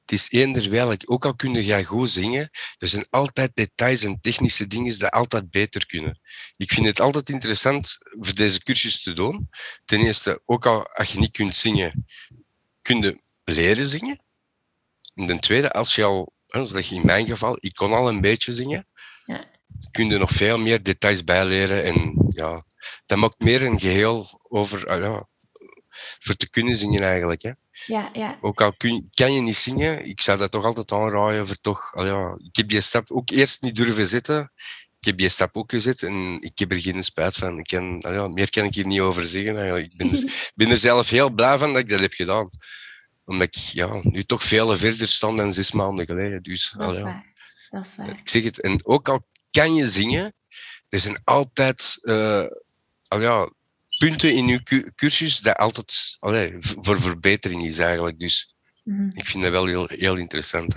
Het 0.00 0.18
is 0.18 0.30
eender 0.30 0.70
welk. 0.70 1.02
Ook 1.04 1.24
al 1.24 1.34
kun 1.36 1.52
je 1.52 1.84
goed 1.84 2.10
zingen, 2.10 2.50
er 2.78 2.88
zijn 2.88 3.06
altijd 3.10 3.54
details 3.54 4.02
en 4.02 4.20
technische 4.20 4.66
dingen 4.66 4.98
die 4.98 5.06
altijd 5.06 5.50
beter 5.50 5.86
kunnen. 5.86 6.20
Ik 6.56 6.72
vind 6.72 6.86
het 6.86 7.00
altijd 7.00 7.28
interessant 7.28 7.98
voor 8.00 8.34
deze 8.34 8.62
cursus 8.62 9.02
te 9.02 9.12
doen. 9.12 9.48
Ten 9.84 10.00
eerste, 10.00 10.42
ook 10.44 10.66
al 10.66 10.86
als 10.86 11.12
je 11.12 11.18
niet 11.18 11.32
kunt 11.32 11.54
zingen, 11.54 12.06
kun 12.82 13.02
je 13.02 13.20
leren 13.44 13.88
zingen. 13.88 14.20
En 15.14 15.26
ten 15.26 15.40
tweede, 15.40 15.72
als 15.72 15.94
je 15.94 16.04
al, 16.04 16.32
zoals 16.46 16.90
in 16.90 17.06
mijn 17.06 17.26
geval, 17.26 17.56
ik 17.60 17.74
kon 17.74 17.92
al 17.92 18.08
een 18.08 18.20
beetje 18.20 18.52
zingen, 18.52 18.86
ja. 19.30 19.44
kun 19.90 20.08
je 20.08 20.18
nog 20.18 20.30
veel 20.30 20.58
meer 20.58 20.82
details 20.82 21.24
bijleren. 21.24 21.84
En 21.84 22.26
ja, 22.34 22.64
dat 23.06 23.18
maakt 23.18 23.38
meer 23.38 23.62
een 23.62 23.80
geheel 23.80 24.40
over, 24.48 24.88
ah 24.88 25.00
ja, 25.00 25.28
voor 26.18 26.34
te 26.34 26.50
kunnen 26.50 26.76
zingen 26.76 27.02
eigenlijk. 27.02 27.42
Hè. 27.42 27.50
Ja, 27.86 28.10
ja. 28.12 28.38
Ook 28.40 28.60
al 28.60 28.72
kun, 28.72 29.08
kan 29.14 29.32
je 29.32 29.40
niet 29.40 29.56
zingen, 29.56 30.04
ik 30.04 30.20
zou 30.20 30.38
dat 30.38 30.50
toch 30.50 30.64
altijd 30.64 30.92
aanraaien 30.92 31.46
voor 31.46 31.60
toch... 31.60 31.94
Al 31.94 32.06
ja, 32.06 32.34
ik 32.38 32.56
heb 32.56 32.68
die 32.68 32.80
stap 32.80 33.10
ook 33.10 33.30
eerst 33.30 33.62
niet 33.62 33.76
durven 33.76 34.06
zetten. 34.06 34.52
Ik 35.00 35.06
heb 35.06 35.18
die 35.18 35.28
stap 35.28 35.56
ook 35.56 35.70
gezet 35.70 36.02
en 36.02 36.38
ik 36.40 36.58
heb 36.58 36.72
er 36.72 36.80
geen 36.80 37.04
spijt 37.04 37.36
van. 37.36 37.58
Ik 37.58 37.66
kan, 37.66 38.00
al 38.00 38.12
ja, 38.12 38.28
meer 38.28 38.50
kan 38.50 38.64
ik 38.64 38.74
hier 38.74 38.86
niet 38.86 39.00
over 39.00 39.24
zeggen. 39.24 39.56
Eigenlijk. 39.56 39.92
Ik 39.92 39.96
ben 39.96 40.12
er, 40.12 40.50
ben 40.54 40.70
er 40.70 40.76
zelf 40.76 41.08
heel 41.08 41.30
blij 41.30 41.58
van 41.58 41.72
dat 41.72 41.82
ik 41.82 41.88
dat 41.88 42.00
heb 42.00 42.12
gedaan. 42.12 42.48
Omdat 43.24 43.46
ik 43.46 43.54
ja, 43.54 44.00
nu 44.02 44.24
toch 44.24 44.42
veel 44.44 44.76
verder 44.76 45.08
sta 45.08 45.32
dan 45.32 45.52
zes 45.52 45.72
maanden 45.72 46.06
geleden. 46.06 46.42
Dus, 46.42 46.74
dat, 46.76 46.92
is 46.92 46.98
ja. 46.98 47.24
Dat 47.70 47.86
is 47.86 47.96
waar. 47.96 48.08
Ik 48.08 48.28
zeg 48.28 48.42
het. 48.42 48.60
En 48.60 48.86
ook 48.86 49.08
al 49.08 49.26
kan 49.50 49.74
je 49.74 49.86
zingen, 49.86 50.34
er 50.88 50.98
zijn 50.98 51.20
altijd... 51.24 51.98
Uh, 52.02 52.46
al 53.08 53.20
ja, 53.20 53.50
punten 53.98 54.34
in 54.34 54.48
uw 54.48 54.82
cursus 54.94 55.40
dat 55.40 55.56
altijd 55.56 56.16
allee, 56.18 56.56
voor 56.58 57.00
verbetering 57.00 57.62
is 57.62 57.78
eigenlijk. 57.78 58.18
Dus 58.18 58.54
mhm. 58.84 59.08
ik 59.12 59.26
vind 59.26 59.42
dat 59.42 59.52
wel 59.52 59.66
heel, 59.66 59.86
heel 59.88 60.16
interessant. 60.16 60.74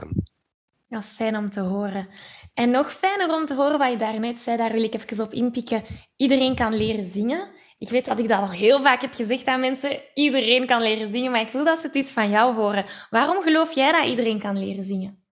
Dat 0.90 1.04
is 1.04 1.12
fijn 1.12 1.38
om 1.38 1.50
te 1.50 1.60
horen. 1.60 2.08
En 2.54 2.72
nog 2.72 2.94
fijner 2.94 3.34
om 3.34 3.46
te 3.46 3.56
horen 3.56 3.80
wat 3.80 3.92
je 3.92 3.98
daarnet 3.98 4.40
zei, 4.40 4.58
daar 4.58 4.72
wil 4.72 4.84
ik 4.84 4.94
even 4.94 5.26
op 5.26 5.34
inpikken. 5.34 5.84
Iedereen 6.16 6.56
kan 6.56 6.76
leren 6.76 7.12
zingen. 7.12 7.50
Ik 7.78 7.90
weet 7.90 8.06
dat 8.06 8.20
ik 8.20 8.28
dat 8.28 8.40
al 8.40 8.52
heel 8.52 8.82
vaak 8.82 9.02
heb 9.02 9.14
gezegd 9.14 9.46
aan 9.46 9.60
mensen. 9.60 10.02
Iedereen 10.14 10.68
kan 10.68 10.82
leren 10.82 11.10
zingen, 11.10 11.32
maar 11.32 11.42
ik 11.42 11.52
wil 11.52 11.64
dat 11.64 11.80
ze 11.80 11.88
het 11.88 11.96
iets 11.96 12.12
van 12.12 12.30
jou 12.30 12.56
horen. 12.56 12.86
Waarom 13.10 13.44
geloof 13.44 13.76
jij 13.76 13.92
dat 13.92 14.08
iedereen 14.08 14.40
kan 14.40 14.58
leren 14.60 14.84
zingen? 14.84 15.23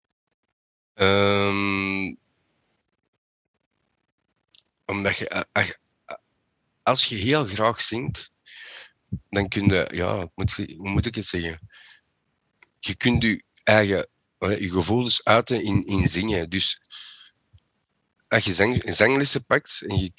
Um, 1.01 2.17
omdat 4.85 5.17
je, 5.17 5.27
eh, 5.27 5.41
eh, 5.51 6.15
als 6.83 7.05
je 7.05 7.15
heel 7.15 7.45
graag 7.45 7.81
zingt, 7.81 8.31
dan 9.29 9.47
kun 9.47 9.67
je, 9.67 9.87
ja, 9.91 10.29
moet, 10.35 10.55
hoe 10.55 10.89
moet 10.89 11.05
ik 11.05 11.15
het 11.15 11.25
zeggen? 11.25 11.69
Je 12.79 12.95
kunt 12.95 13.23
je 13.23 13.43
eigen 13.63 14.07
je 14.39 14.71
gevoelens 14.71 15.23
uiten 15.23 15.63
in, 15.63 15.85
in 15.85 16.07
zingen. 16.07 16.49
Dus 16.49 16.81
als 18.27 18.43
je 18.43 18.53
zang, 18.53 18.83
zanglessen 18.85 19.45
pakt 19.45 19.81
en 19.87 19.97
je, 19.97 20.11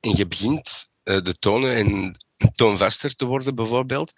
en 0.00 0.16
je 0.16 0.26
begint 0.26 0.90
de 1.02 1.36
tonen 1.38 1.74
en 1.74 2.16
toonvaster 2.52 3.16
te 3.16 3.24
worden, 3.24 3.54
bijvoorbeeld, 3.54 4.12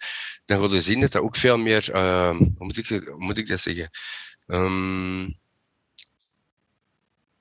dan 0.45 0.57
ga 0.57 0.73
je 0.73 0.81
zien 0.81 0.99
dat 0.99 1.11
dat 1.11 1.21
ook 1.21 1.35
veel 1.35 1.57
meer, 1.57 1.95
uh, 1.95 2.37
hoe, 2.37 2.53
moet 2.57 2.77
ik, 2.77 2.87
hoe 2.87 3.15
moet 3.17 3.37
ik 3.37 3.47
dat 3.47 3.59
zeggen? 3.59 3.89
Um, 4.47 5.40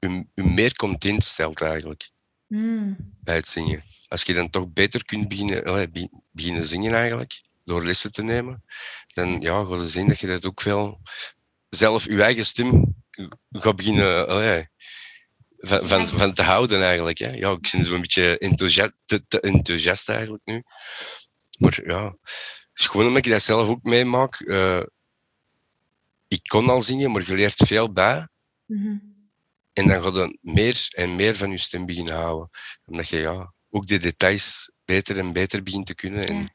u, 0.01 0.25
u 0.35 0.45
meer 0.45 0.77
content 0.77 1.25
stelt 1.25 1.61
eigenlijk 1.61 2.11
mm. 2.47 2.97
bij 3.23 3.35
het 3.35 3.49
zingen 3.49 3.85
als 4.11 4.23
je 4.23 4.35
dan 4.35 4.51
toch 4.51 4.73
beter 4.73 5.05
kunt 5.05 5.29
beginnen, 5.29 5.93
beginnen 6.31 6.67
zingen 6.67 6.95
eigenlijk, 6.95 7.43
door 7.65 7.85
lessen 7.85 8.13
te 8.13 8.23
nemen, 8.23 8.65
dan 9.07 9.41
ja, 9.41 9.65
ga 9.65 9.75
je 9.75 9.89
zien 9.89 10.09
dat 10.09 10.19
je 10.19 10.27
dat 10.27 10.45
ook 10.45 10.61
veel 10.61 11.01
zelf 11.69 12.05
je 12.05 12.23
eigen 12.23 12.47
stem 12.47 12.95
gaat 13.51 13.77
beginnen 13.77 14.71
van, 15.59 15.89
van, 15.89 16.09
van, 16.09 16.33
te 16.33 16.43
houden 16.43 16.83
eigenlijk. 16.83 17.19
Hè. 17.19 17.31
Ja, 17.31 17.51
ik 17.51 17.69
ben 17.73 17.85
zo'n 17.85 18.01
beetje 18.01 18.39
enthousiast, 18.39 18.93
te, 19.05 19.27
te, 19.29 19.41
enthousiast 19.41 20.09
eigenlijk 20.09 20.43
nu. 20.45 20.63
Maar 21.59 21.81
ja, 21.85 22.05
het 22.05 22.79
is 22.79 22.87
gewoon 22.87 23.07
omdat 23.07 23.27
ik 23.27 23.33
dat 23.33 23.43
zelf 23.43 23.69
ook 23.69 23.83
meemaak. 23.83 24.41
Uh, 24.41 24.83
ik 26.29 26.43
kon 26.43 26.69
al 26.69 26.83
zingen, 26.83 27.11
maar 27.11 27.23
je 27.27 27.35
leert 27.35 27.63
veel 27.67 27.93
bij. 27.93 28.29
Mm 28.67 29.10
En 29.73 29.89
dan 29.89 30.03
ga 30.03 30.21
je 30.21 30.39
meer 30.41 30.89
en 30.91 31.17
meer 31.17 31.37
van 31.37 31.51
je 31.51 31.59
stem 31.59 31.87
beginnen 31.87 32.15
houden. 32.15 32.49
Omdat 32.85 33.09
je 33.09 33.19
ja, 33.19 33.53
ook 33.71 33.87
de 33.87 33.99
details 33.99 34.71
beter 34.85 35.19
en 35.19 35.33
beter 35.33 35.63
begint 35.63 35.87
te 35.87 35.95
kunnen. 35.95 36.27
En, 36.27 36.53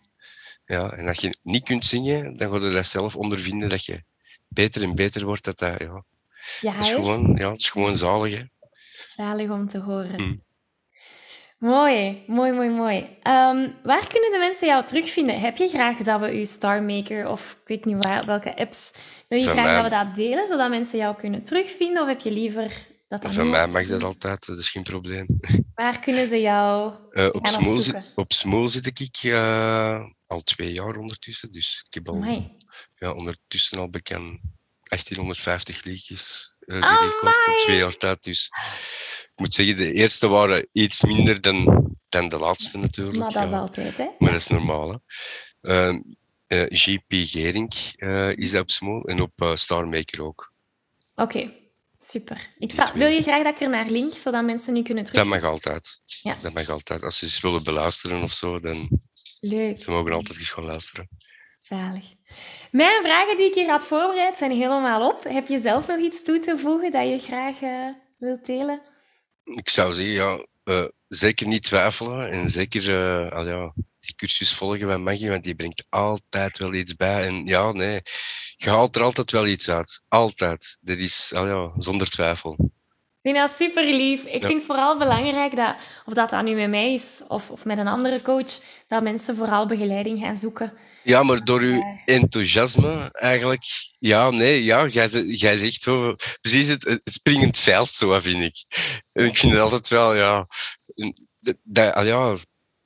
ja. 0.66 0.92
en 0.92 1.08
als 1.08 1.20
je 1.20 1.38
niet 1.42 1.64
kunt 1.64 1.86
zingen, 1.86 2.38
dan 2.38 2.50
ga 2.50 2.66
je 2.66 2.72
dat 2.72 2.86
zelf 2.86 3.16
ondervinden 3.16 3.70
dat 3.70 3.86
je 3.86 4.04
beter 4.48 4.84
en 4.84 4.96
beter 4.96 5.26
wordt. 5.26 5.44
Dat, 5.44 5.60
dat, 5.60 5.80
ja. 5.80 6.04
Ja, 6.62 6.74
het, 6.74 6.86
is 6.86 6.92
gewoon, 6.92 7.36
ja, 7.36 7.50
het 7.52 7.60
is 7.60 7.70
gewoon 7.70 7.96
zalig. 7.96 8.38
Hè? 8.38 8.44
Zalig 9.16 9.50
om 9.50 9.70
te 9.70 9.80
horen. 9.80 10.22
Mm. 10.22 10.44
Mooi, 11.58 12.24
mooi, 12.28 12.52
mooi, 12.52 12.70
mooi. 12.70 12.98
Um, 12.98 13.76
waar 13.84 14.08
kunnen 14.08 14.32
de 14.32 14.38
mensen 14.40 14.68
jou 14.68 14.86
terugvinden? 14.86 15.40
Heb 15.40 15.58
je 15.58 15.68
graag 15.68 15.98
dat 15.98 16.20
we 16.20 16.28
je 16.28 16.46
Starmaker 16.46 17.28
of 17.28 17.58
ik 17.62 17.68
weet 17.68 17.86
niet 17.86 18.06
waar, 18.06 18.26
welke 18.26 18.56
apps, 18.56 18.92
wil 19.28 19.40
je 19.40 19.46
graag 19.46 19.76
dat 19.76 19.84
we 19.84 19.90
dat 19.90 20.16
delen, 20.16 20.46
zodat 20.46 20.70
mensen 20.70 20.98
jou 20.98 21.16
kunnen 21.16 21.44
terugvinden? 21.44 22.02
Of 22.02 22.08
heb 22.08 22.20
je 22.20 22.32
liever 22.32 22.88
dat 23.08 23.22
dat 23.22 23.34
Van 23.34 23.50
mij 23.50 23.68
mag 23.68 23.88
dat 23.88 24.04
altijd, 24.04 24.46
dat 24.46 24.58
is 24.58 24.70
geen 24.70 24.84
probleem. 24.84 25.40
Waar 25.76 26.00
kunnen 26.00 26.30
ze 26.30 26.42
jou 26.42 26.94
uh, 27.12 27.30
op, 27.32 27.48
Smol 27.48 27.78
zit, 27.78 28.12
op 28.16 28.34
zit 28.68 29.00
ik 29.00 29.24
uh, 29.24 30.04
al 30.28 30.42
twee 30.42 30.74
jaar 30.74 30.96
ondertussen, 30.98 31.52
dus 31.52 31.84
ik 31.88 31.94
heb 31.94 32.10
al 32.10 32.24
ja, 32.96 33.12
ondertussen 33.12 33.78
al 33.78 33.90
bekend 33.90 34.40
1850 34.84 35.84
liedjes 35.84 36.56
uh, 36.60 36.98
gerecord 36.98 37.48
op 37.48 37.54
twee 37.54 37.78
jaar 37.78 37.98
tijd. 37.98 38.24
Dus 38.24 38.50
ik 39.22 39.32
moet 39.36 39.54
zeggen, 39.54 39.78
de 39.78 39.94
eerste 39.94 40.28
waren 40.28 40.68
iets 40.72 41.02
minder 41.02 41.42
dan, 41.42 41.90
dan 42.10 42.30
de 42.30 42.38
laatste 42.38 42.78
natuurlijk. 42.78 43.18
Maar 43.18 43.32
dat 43.32 43.44
is 43.44 43.52
altijd, 43.52 43.98
hè? 43.98 44.08
Maar 44.20 44.32
dat 44.32 44.40
is 44.40 44.48
normaal, 44.48 44.90
hè. 44.90 44.98
Uh, 45.62 45.88
ehm, 45.88 46.02
uh, 46.48 46.62
eh, 46.62 46.68
GP 46.70 47.04
Gering 47.08 47.74
is 48.36 48.56
op 48.56 48.70
Smol 48.70 49.04
en 49.04 49.22
op 49.22 49.52
Starmaker 49.54 50.24
ook. 50.24 50.54
Oké, 51.16 51.48
super. 52.10 52.54
Ik 52.58 52.72
wil 52.94 53.08
je 53.08 53.22
graag 53.22 53.44
dat 53.44 53.54
ik 53.54 53.62
er 53.62 53.70
naar 53.70 53.90
link, 53.90 54.14
zodat 54.14 54.44
mensen 54.44 54.74
nu 54.74 54.82
kunnen 54.82 55.04
terug... 55.04 55.22
Dat 55.22 55.30
mag 55.30 55.44
altijd. 55.44 56.02
Ja. 56.06 56.36
Dat 56.42 56.54
mag 56.54 56.70
altijd. 56.70 57.04
Als 57.04 57.18
ze 57.18 57.38
willen 57.42 57.64
beluisteren 57.64 58.22
of 58.22 58.32
zo, 58.32 58.60
dan... 58.60 59.04
Leuk. 59.40 59.78
Ze 59.78 59.92
mogen 59.92 60.12
altijd 60.12 60.40
eens 60.40 60.50
gewoon 60.50 60.70
luisteren. 60.70 61.10
Zalig. 61.58 62.06
Mijn 62.72 63.02
vragen 63.02 63.38
die 63.38 63.46
ik 63.46 63.54
hier 63.54 63.70
had 63.70 63.86
voorbereid 63.86 64.38
zijn 64.38 64.52
helemaal 64.52 65.10
op. 65.10 65.24
Heb 65.24 65.48
je 65.48 65.60
zelf 65.60 65.88
nog 65.88 66.00
iets 66.00 66.24
toe 66.24 66.40
te 66.40 66.58
voegen 66.58 66.92
dat 66.92 67.10
je 67.10 67.20
graag 67.20 67.60
wilt 68.18 68.46
delen? 68.46 68.82
Ik 69.44 69.70
zou 69.70 69.94
zeggen, 69.94 70.14
ja, 70.14 70.46
uh, 70.64 70.88
zeker 71.08 71.48
niet 71.48 71.64
twijfelen 71.64 72.30
en 72.32 72.50
zeker 72.50 72.90
uh, 72.90 73.32
al 73.32 73.48
ja, 73.48 73.74
die 74.06 74.16
cursus 74.16 74.54
volgen 74.54 74.88
van 74.88 75.04
Maggie, 75.04 75.30
want 75.30 75.44
die 75.44 75.56
brengt 75.56 75.86
altijd 75.90 76.58
wel 76.58 76.74
iets 76.74 76.96
bij. 76.96 77.24
En 77.24 77.46
ja, 77.46 77.72
nee, 77.72 78.02
je 78.56 78.70
haalt 78.70 78.96
er 78.96 79.04
altijd 79.04 79.32
wel 79.32 79.48
iets 79.48 79.70
uit. 79.70 80.04
Altijd. 80.08 80.78
Dat 80.82 80.98
is 80.98 81.32
al 81.36 81.48
ja, 81.48 81.72
zonder 81.78 82.10
twijfel. 82.10 82.56
Ik 83.26 83.32
vind 83.32 83.48
dat 83.48 83.58
super 83.58 83.84
lief. 83.84 84.24
Ik 84.24 84.42
vind 84.42 84.64
vooral 84.64 84.98
belangrijk 84.98 85.56
dat, 85.56 85.76
of 86.06 86.14
dat 86.14 86.30
dat 86.30 86.44
nu 86.44 86.56
met 86.56 86.70
mij 86.70 86.94
is 86.94 87.22
of, 87.28 87.50
of 87.50 87.66
met 87.66 87.78
een 87.78 87.88
andere 87.88 88.22
coach, 88.22 88.60
dat 88.88 89.04
mensen 89.04 89.36
vooral 89.36 89.66
begeleiding 89.66 90.20
gaan 90.20 90.36
zoeken. 90.36 90.74
Ja, 91.04 91.24
maar 91.24 91.44
door 91.44 91.60
uw 91.60 91.84
enthousiasme 92.06 93.10
eigenlijk, 93.12 93.64
ja, 93.96 94.30
nee, 94.30 94.64
ja, 94.64 94.88
jij, 94.88 95.08
jij 95.24 95.58
zegt 95.58 95.82
zo, 95.82 96.16
precies 96.42 96.68
het, 96.68 96.84
het 96.84 97.02
springend 97.04 97.58
veld, 97.58 97.92
zo 97.92 98.20
vind 98.20 98.44
ik. 98.44 98.66
En 99.12 99.26
ik 99.26 99.38
vind 99.38 99.52
het 99.52 99.62
altijd 99.62 99.88
wel, 99.88 100.16
ja, 100.16 100.48
dat, 101.64 102.06
ja, 102.06 102.36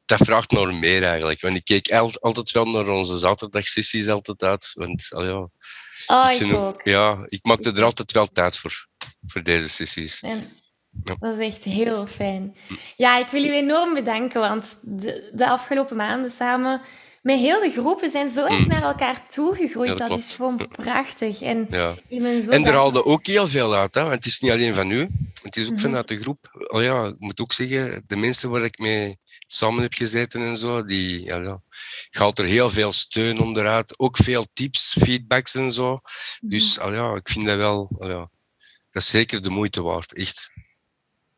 dat 0.10 0.28
vraagt 0.28 0.52
nog 0.52 0.80
meer 0.80 1.04
eigenlijk. 1.04 1.42
Want 1.42 1.56
ik 1.56 1.64
keek 1.64 1.92
altijd 1.92 2.52
wel 2.52 2.66
naar 2.66 2.88
onze 2.88 3.18
zaterdagsessies 3.18 4.08
altijd 4.08 4.44
uit, 4.44 4.72
want, 4.74 5.08
ja, 5.10 5.50
oh, 6.08 6.28
ik, 6.30 6.40
ik 6.40 6.54
ook. 6.54 6.82
ja, 6.84 7.26
ik 7.28 7.40
maakte 7.46 7.72
er 7.72 7.84
altijd 7.84 8.12
wel 8.12 8.28
tijd 8.28 8.58
voor 8.58 8.88
voor 9.28 9.44
deze 9.44 9.70
sessies. 9.70 10.20
Ja. 10.20 10.42
Dat 11.20 11.40
is 11.40 11.54
echt 11.54 11.64
heel 11.64 12.08
fijn. 12.08 12.56
Ja, 12.96 13.18
ik 13.18 13.28
wil 13.28 13.44
u 13.44 13.54
enorm 13.54 13.94
bedanken, 13.94 14.42
want 14.42 14.78
de, 14.82 15.32
de 15.34 15.50
afgelopen 15.50 15.96
maanden 15.96 16.32
samen 16.32 16.82
met 17.22 17.40
heel 17.40 17.60
de 17.60 17.70
groepen 17.70 18.10
zijn 18.10 18.30
zo 18.30 18.46
echt 18.46 18.60
mm. 18.60 18.68
naar 18.68 18.84
elkaar 18.84 19.30
toegegroeid. 19.30 19.98
Ja, 19.98 20.08
dat, 20.08 20.20
is 20.20 20.36
gewoon 20.36 20.68
prachtig. 20.68 21.42
En, 21.42 21.68
ja. 21.70 21.96
en 22.10 22.66
er 22.66 22.74
haalde 22.74 23.06
ook 23.06 23.26
heel 23.26 23.48
veel 23.48 23.76
uit, 23.76 23.94
hè? 23.94 24.02
want 24.02 24.14
het 24.14 24.26
is 24.26 24.40
niet 24.40 24.52
alleen 24.52 24.74
van 24.74 24.92
u, 24.92 25.10
het 25.42 25.56
is 25.56 25.66
ook 25.66 25.72
mhm. 25.72 25.82
vanuit 25.82 26.08
de 26.08 26.22
groep. 26.22 26.66
Oh 26.68 26.82
ja, 26.82 27.06
ik 27.06 27.20
moet 27.20 27.42
ook 27.42 27.54
zeggen, 27.54 28.04
de 28.08 28.16
mensen 28.16 28.50
waar 28.50 28.64
ik 28.64 28.78
mee 28.78 29.18
samen 29.52 29.82
heb 29.82 29.94
gezeten 29.94 30.42
en 30.42 30.58
zo, 30.58 30.84
die 30.86 31.26
ja, 31.26 31.42
ja, 31.42 31.62
haalt 32.10 32.40
er 32.40 32.46
heel 32.46 32.70
veel 32.70 32.92
steun 32.92 33.40
onderuit. 33.40 34.00
Ook 34.00 34.18
veel 34.18 34.48
tips, 34.54 34.96
feedbacks 35.00 35.56
en 35.56 35.72
zo. 35.72 36.00
Dus 36.42 36.80
mm 36.80 36.94
ja, 36.94 37.16
ik 37.16 37.30
vind 37.30 37.46
dat 37.46 37.58
wel. 37.58 37.96
ja 38.00 38.30
dat 38.92 39.02
is 39.02 39.10
zeker 39.10 39.42
de 39.42 39.50
moeite 39.50 39.82
waard, 39.82 40.14
echt. 40.14 40.52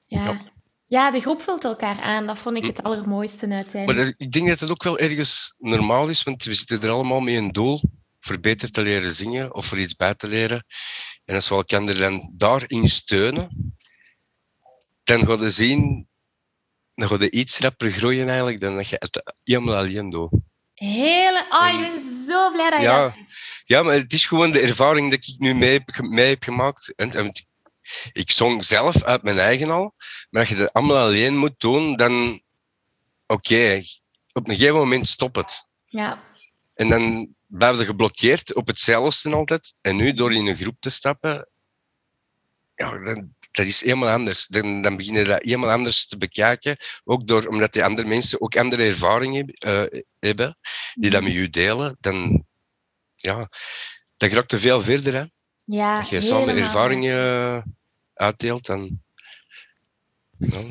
Ja. 0.07 0.41
ja. 0.87 1.11
de 1.11 1.19
groep 1.19 1.41
vult 1.41 1.63
elkaar 1.63 2.01
aan. 2.01 2.27
Dat 2.27 2.37
vond 2.37 2.57
ik 2.57 2.65
het 2.65 2.77
hm. 2.77 2.85
allermooiste 2.85 3.47
uiteindelijk. 3.47 3.99
Maar 3.99 4.13
ik 4.17 4.31
denk 4.31 4.47
dat 4.47 4.59
het 4.59 4.71
ook 4.71 4.83
wel 4.83 4.99
ergens 4.99 5.55
normaal 5.57 6.07
is, 6.07 6.23
want 6.23 6.43
we 6.43 6.53
zitten 6.53 6.81
er 6.81 6.89
allemaal 6.89 7.19
met 7.19 7.35
een 7.35 7.51
doel 7.51 7.81
voor 8.19 8.39
beter 8.39 8.71
te 8.71 8.81
leren 8.81 9.13
zingen 9.13 9.53
of 9.55 9.65
voor 9.65 9.79
iets 9.79 9.95
bij 9.95 10.15
te 10.15 10.27
leren. 10.27 10.65
En 11.25 11.35
als 11.35 11.49
we 11.49 11.55
elkaar 11.55 11.85
dan 11.85 12.31
daarin 12.35 12.89
steunen, 12.89 13.75
dan 15.03 15.25
ga 15.25 15.33
je 15.33 15.51
zien, 15.51 16.07
dan 16.95 17.07
ga 17.07 17.17
je 17.19 17.31
iets 17.31 17.59
rapper 17.59 17.91
groeien 17.91 18.27
eigenlijk 18.27 18.61
dan 18.61 18.75
dat 18.75 18.89
je 18.89 18.95
het 18.99 19.33
helemaal 19.43 19.75
alleen 19.75 20.09
doet. 20.09 20.31
Hele, 20.73 21.45
oh, 21.49 21.69
ik 21.73 21.79
ben 21.79 22.25
zo 22.27 22.51
blij 22.51 22.69
dat 22.69 22.79
je 22.79 22.85
ja, 22.85 23.15
ja, 23.65 23.83
maar 23.83 23.93
het 23.93 24.13
is 24.13 24.25
gewoon 24.25 24.51
de 24.51 24.59
ervaring 24.59 25.11
dat 25.11 25.27
ik 25.27 25.35
nu 25.37 25.53
mee, 25.53 25.83
mee 26.01 26.29
heb 26.29 26.43
gemaakt. 26.43 26.93
En, 26.95 27.11
en, 27.11 27.31
ik 28.11 28.31
zong 28.31 28.65
zelf 28.65 29.03
uit 29.03 29.23
mijn 29.23 29.37
eigen 29.37 29.69
al, 29.69 29.93
maar 30.29 30.41
als 30.41 30.49
je 30.49 30.55
dat 30.55 30.73
allemaal 30.73 30.97
alleen 30.97 31.37
moet 31.37 31.59
doen, 31.59 31.95
dan... 31.95 32.41
Oké, 33.27 33.81
op 34.33 34.47
een 34.47 34.55
gegeven 34.55 34.75
moment 34.75 35.07
stop 35.07 35.35
het. 35.35 35.67
Ja. 35.85 36.23
En 36.73 36.87
dan 36.87 37.35
blijf 37.47 37.77
je 37.77 37.85
geblokkeerd 37.85 38.55
op 38.55 38.67
hetzelfde 38.67 39.35
altijd. 39.35 39.75
En 39.81 39.95
nu, 39.95 40.13
door 40.13 40.33
in 40.33 40.47
een 40.47 40.57
groep 40.57 40.75
te 40.79 40.89
stappen, 40.89 41.49
ja, 42.75 42.97
dan, 42.97 43.35
dat 43.51 43.65
is 43.65 43.81
helemaal 43.83 44.09
anders. 44.09 44.47
Dan, 44.47 44.81
dan 44.81 44.97
begin 44.97 45.13
je 45.13 45.23
dat 45.23 45.43
helemaal 45.43 45.71
anders 45.71 46.07
te 46.07 46.17
bekijken. 46.17 46.77
Ook 47.03 47.27
door, 47.27 47.45
omdat 47.45 47.73
die 47.73 47.83
andere 47.83 48.07
mensen 48.07 48.41
ook 48.41 48.55
andere 48.55 48.85
ervaringen 48.85 49.53
uh, 49.65 49.83
hebben, 50.19 50.57
die 50.93 51.09
dat 51.09 51.23
met 51.23 51.33
je 51.33 51.49
delen. 51.49 51.97
Dan, 51.99 52.45
ja, 53.15 53.49
dan 54.17 54.29
raakt 54.29 54.51
er 54.51 54.59
veel 54.59 54.81
verder. 54.81 55.13
Hè? 55.13 55.23
Ja, 55.63 55.95
Als 55.95 56.09
je 56.09 56.21
samen 56.21 56.57
ervaringen 56.57 57.77
uitdeelt, 58.13 58.65
dan... 58.65 59.01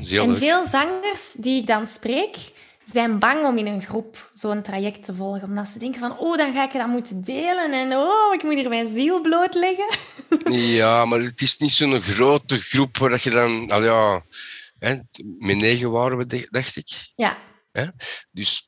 Ja, 0.00 0.22
en 0.22 0.36
veel 0.36 0.66
zangers 0.66 1.32
die 1.32 1.60
ik 1.60 1.66
dan 1.66 1.86
spreek, 1.86 2.36
zijn 2.92 3.18
bang 3.18 3.46
om 3.46 3.58
in 3.58 3.66
een 3.66 3.82
groep 3.82 4.30
zo'n 4.32 4.62
traject 4.62 5.04
te 5.04 5.14
volgen. 5.14 5.48
Omdat 5.48 5.68
ze 5.68 5.78
denken 5.78 6.00
van, 6.00 6.18
oh, 6.18 6.36
dan 6.36 6.52
ga 6.52 6.64
ik 6.64 6.72
dat 6.72 6.86
moeten 6.86 7.22
delen. 7.22 7.72
En 7.72 7.92
oh, 7.92 8.34
ik 8.34 8.42
moet 8.42 8.54
hier 8.54 8.68
mijn 8.68 8.88
ziel 8.94 9.20
blootleggen. 9.20 9.88
Ja, 10.50 11.04
maar 11.04 11.20
het 11.20 11.40
is 11.40 11.56
niet 11.56 11.70
zo'n 11.70 12.02
grote 12.02 12.58
groep 12.58 12.96
waar 12.96 13.20
je 13.22 13.30
dan... 13.30 13.70
Al 13.70 13.82
ja, 13.82 14.24
hè, 14.78 14.94
met 15.38 15.56
negen 15.56 15.90
waren 15.90 16.18
we, 16.18 16.48
dacht 16.50 16.76
ik. 16.76 17.12
Ja. 17.16 17.38
Hè? 17.72 17.86
Dus 18.30 18.66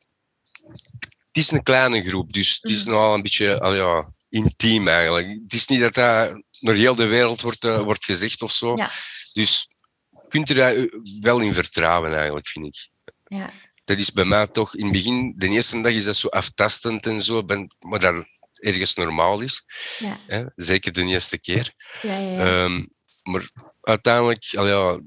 het 1.26 1.36
is 1.36 1.50
een 1.50 1.62
kleine 1.62 2.02
groep. 2.02 2.32
Dus 2.32 2.58
het 2.60 2.70
is 2.70 2.84
nogal 2.84 3.14
een 3.14 3.22
beetje 3.22 3.60
al 3.60 3.74
ja, 3.74 4.12
intiem 4.28 4.88
eigenlijk. 4.88 5.26
Het 5.26 5.52
is 5.52 5.66
niet 5.66 5.80
dat 5.80 5.94
dat 5.94 6.42
naar 6.60 6.74
heel 6.74 6.94
de 6.94 7.06
wereld 7.06 7.40
wordt, 7.40 7.64
uh, 7.64 7.82
wordt 7.82 8.04
gezegd 8.04 8.42
of 8.42 8.52
zo. 8.52 8.76
Ja. 8.76 8.90
Dus 9.32 9.68
je 10.10 10.28
kunt 10.28 10.50
er 10.50 10.88
wel 11.20 11.38
in 11.38 11.54
vertrouwen 11.54 12.14
eigenlijk, 12.14 12.48
vind 12.48 12.66
ik. 12.66 12.88
Ja 13.24 13.50
dat 13.84 13.98
is 13.98 14.12
bij 14.12 14.24
mij 14.24 14.46
toch 14.46 14.76
in 14.76 14.84
het 14.84 14.92
begin, 14.92 15.34
de 15.36 15.48
eerste 15.48 15.80
dag 15.80 15.92
is 15.92 16.04
dat 16.04 16.16
zo 16.16 16.28
aftastend 16.28 17.06
en 17.06 17.22
zo, 17.22 17.44
ben, 17.44 17.74
maar 17.78 18.00
dat 18.00 18.24
ergens 18.52 18.94
normaal 18.94 19.40
is. 19.40 19.64
Ja. 19.98 20.18
Hè? 20.26 20.44
Zeker 20.56 20.92
de 20.92 21.04
eerste 21.04 21.38
keer. 21.38 21.74
Ja, 22.02 22.18
ja, 22.18 22.64
um, 22.64 22.88
maar 23.22 23.50
uiteindelijk, 23.80 24.54
al 24.56 24.66
ja, 24.66 25.00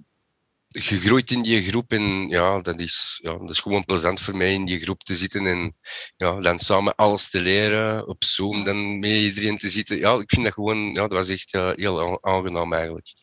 gegroeid 0.69 1.31
in 1.31 1.41
die 1.41 1.63
groep 1.63 1.91
en 1.91 2.29
ja, 2.29 2.61
dat 2.61 2.79
is, 2.79 3.19
ja, 3.21 3.37
dat 3.37 3.49
is 3.49 3.59
gewoon 3.59 3.85
plezant 3.85 4.21
voor 4.21 4.37
mij 4.37 4.53
in 4.53 4.65
die 4.65 4.79
groep 4.79 5.03
te 5.03 5.15
zitten 5.15 5.45
en 5.45 5.75
ja, 6.15 6.39
dan 6.39 6.59
samen 6.59 6.95
alles 6.95 7.29
te 7.29 7.41
leren, 7.41 8.07
op 8.07 8.23
Zoom 8.23 8.63
dan 8.63 8.99
met 8.99 9.09
iedereen 9.09 9.57
te 9.57 9.69
zitten. 9.69 9.97
Ja, 9.97 10.13
ik 10.13 10.29
vind 10.29 10.43
dat 10.43 10.53
gewoon, 10.53 10.93
ja, 10.93 11.01
dat 11.01 11.13
was 11.13 11.29
echt 11.29 11.53
uh, 11.53 11.71
heel 11.75 12.23
aangenaam 12.23 12.73
eigenlijk. 12.73 13.13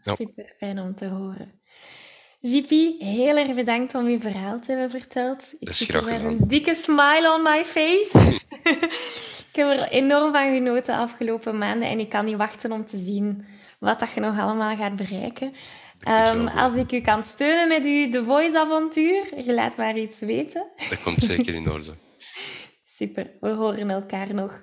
Super 0.00 0.54
fijn 0.58 0.78
om 0.78 0.96
te 0.96 1.06
horen. 1.06 1.62
Jippie, 2.46 2.96
heel 2.98 3.36
erg 3.36 3.54
bedankt 3.54 3.94
om 3.94 4.08
je 4.08 4.20
verhaal 4.20 4.60
te 4.60 4.70
hebben 4.72 4.90
verteld. 4.90 5.54
Ik 5.58 5.72
zit 5.72 5.94
er 5.94 6.04
met 6.04 6.24
een 6.24 6.48
dikke 6.48 6.74
smile 6.74 7.32
on 7.34 7.42
my 7.42 7.64
face. 7.64 8.40
ik 9.50 9.56
heb 9.56 9.68
er 9.68 9.88
enorm 9.88 10.32
van 10.32 10.54
genoten 10.54 10.94
de 10.94 11.00
afgelopen 11.00 11.58
maanden 11.58 11.88
en 11.88 12.00
ik 12.00 12.08
kan 12.08 12.24
niet 12.24 12.36
wachten 12.36 12.72
om 12.72 12.86
te 12.86 12.96
zien 12.96 13.44
wat 13.78 14.00
dat 14.00 14.12
je 14.12 14.20
nog 14.20 14.38
allemaal 14.38 14.76
gaat 14.76 14.96
bereiken. 14.96 15.52
Um, 16.08 16.48
als 16.48 16.74
ik 16.74 16.92
u 16.92 17.00
kan 17.00 17.22
steunen 17.22 17.68
met 17.68 17.84
uw 17.84 18.10
The 18.10 18.24
Voice-avontuur, 18.24 19.44
je 19.44 19.54
laat 19.54 19.76
maar 19.76 19.98
iets 19.98 20.20
weten. 20.20 20.66
Dat 20.88 21.02
komt 21.02 21.22
zeker 21.22 21.54
in 21.54 21.70
orde. 21.70 21.94
Super, 22.96 23.30
we 23.40 23.48
horen 23.48 23.90
elkaar 23.90 24.34
nog. 24.34 24.62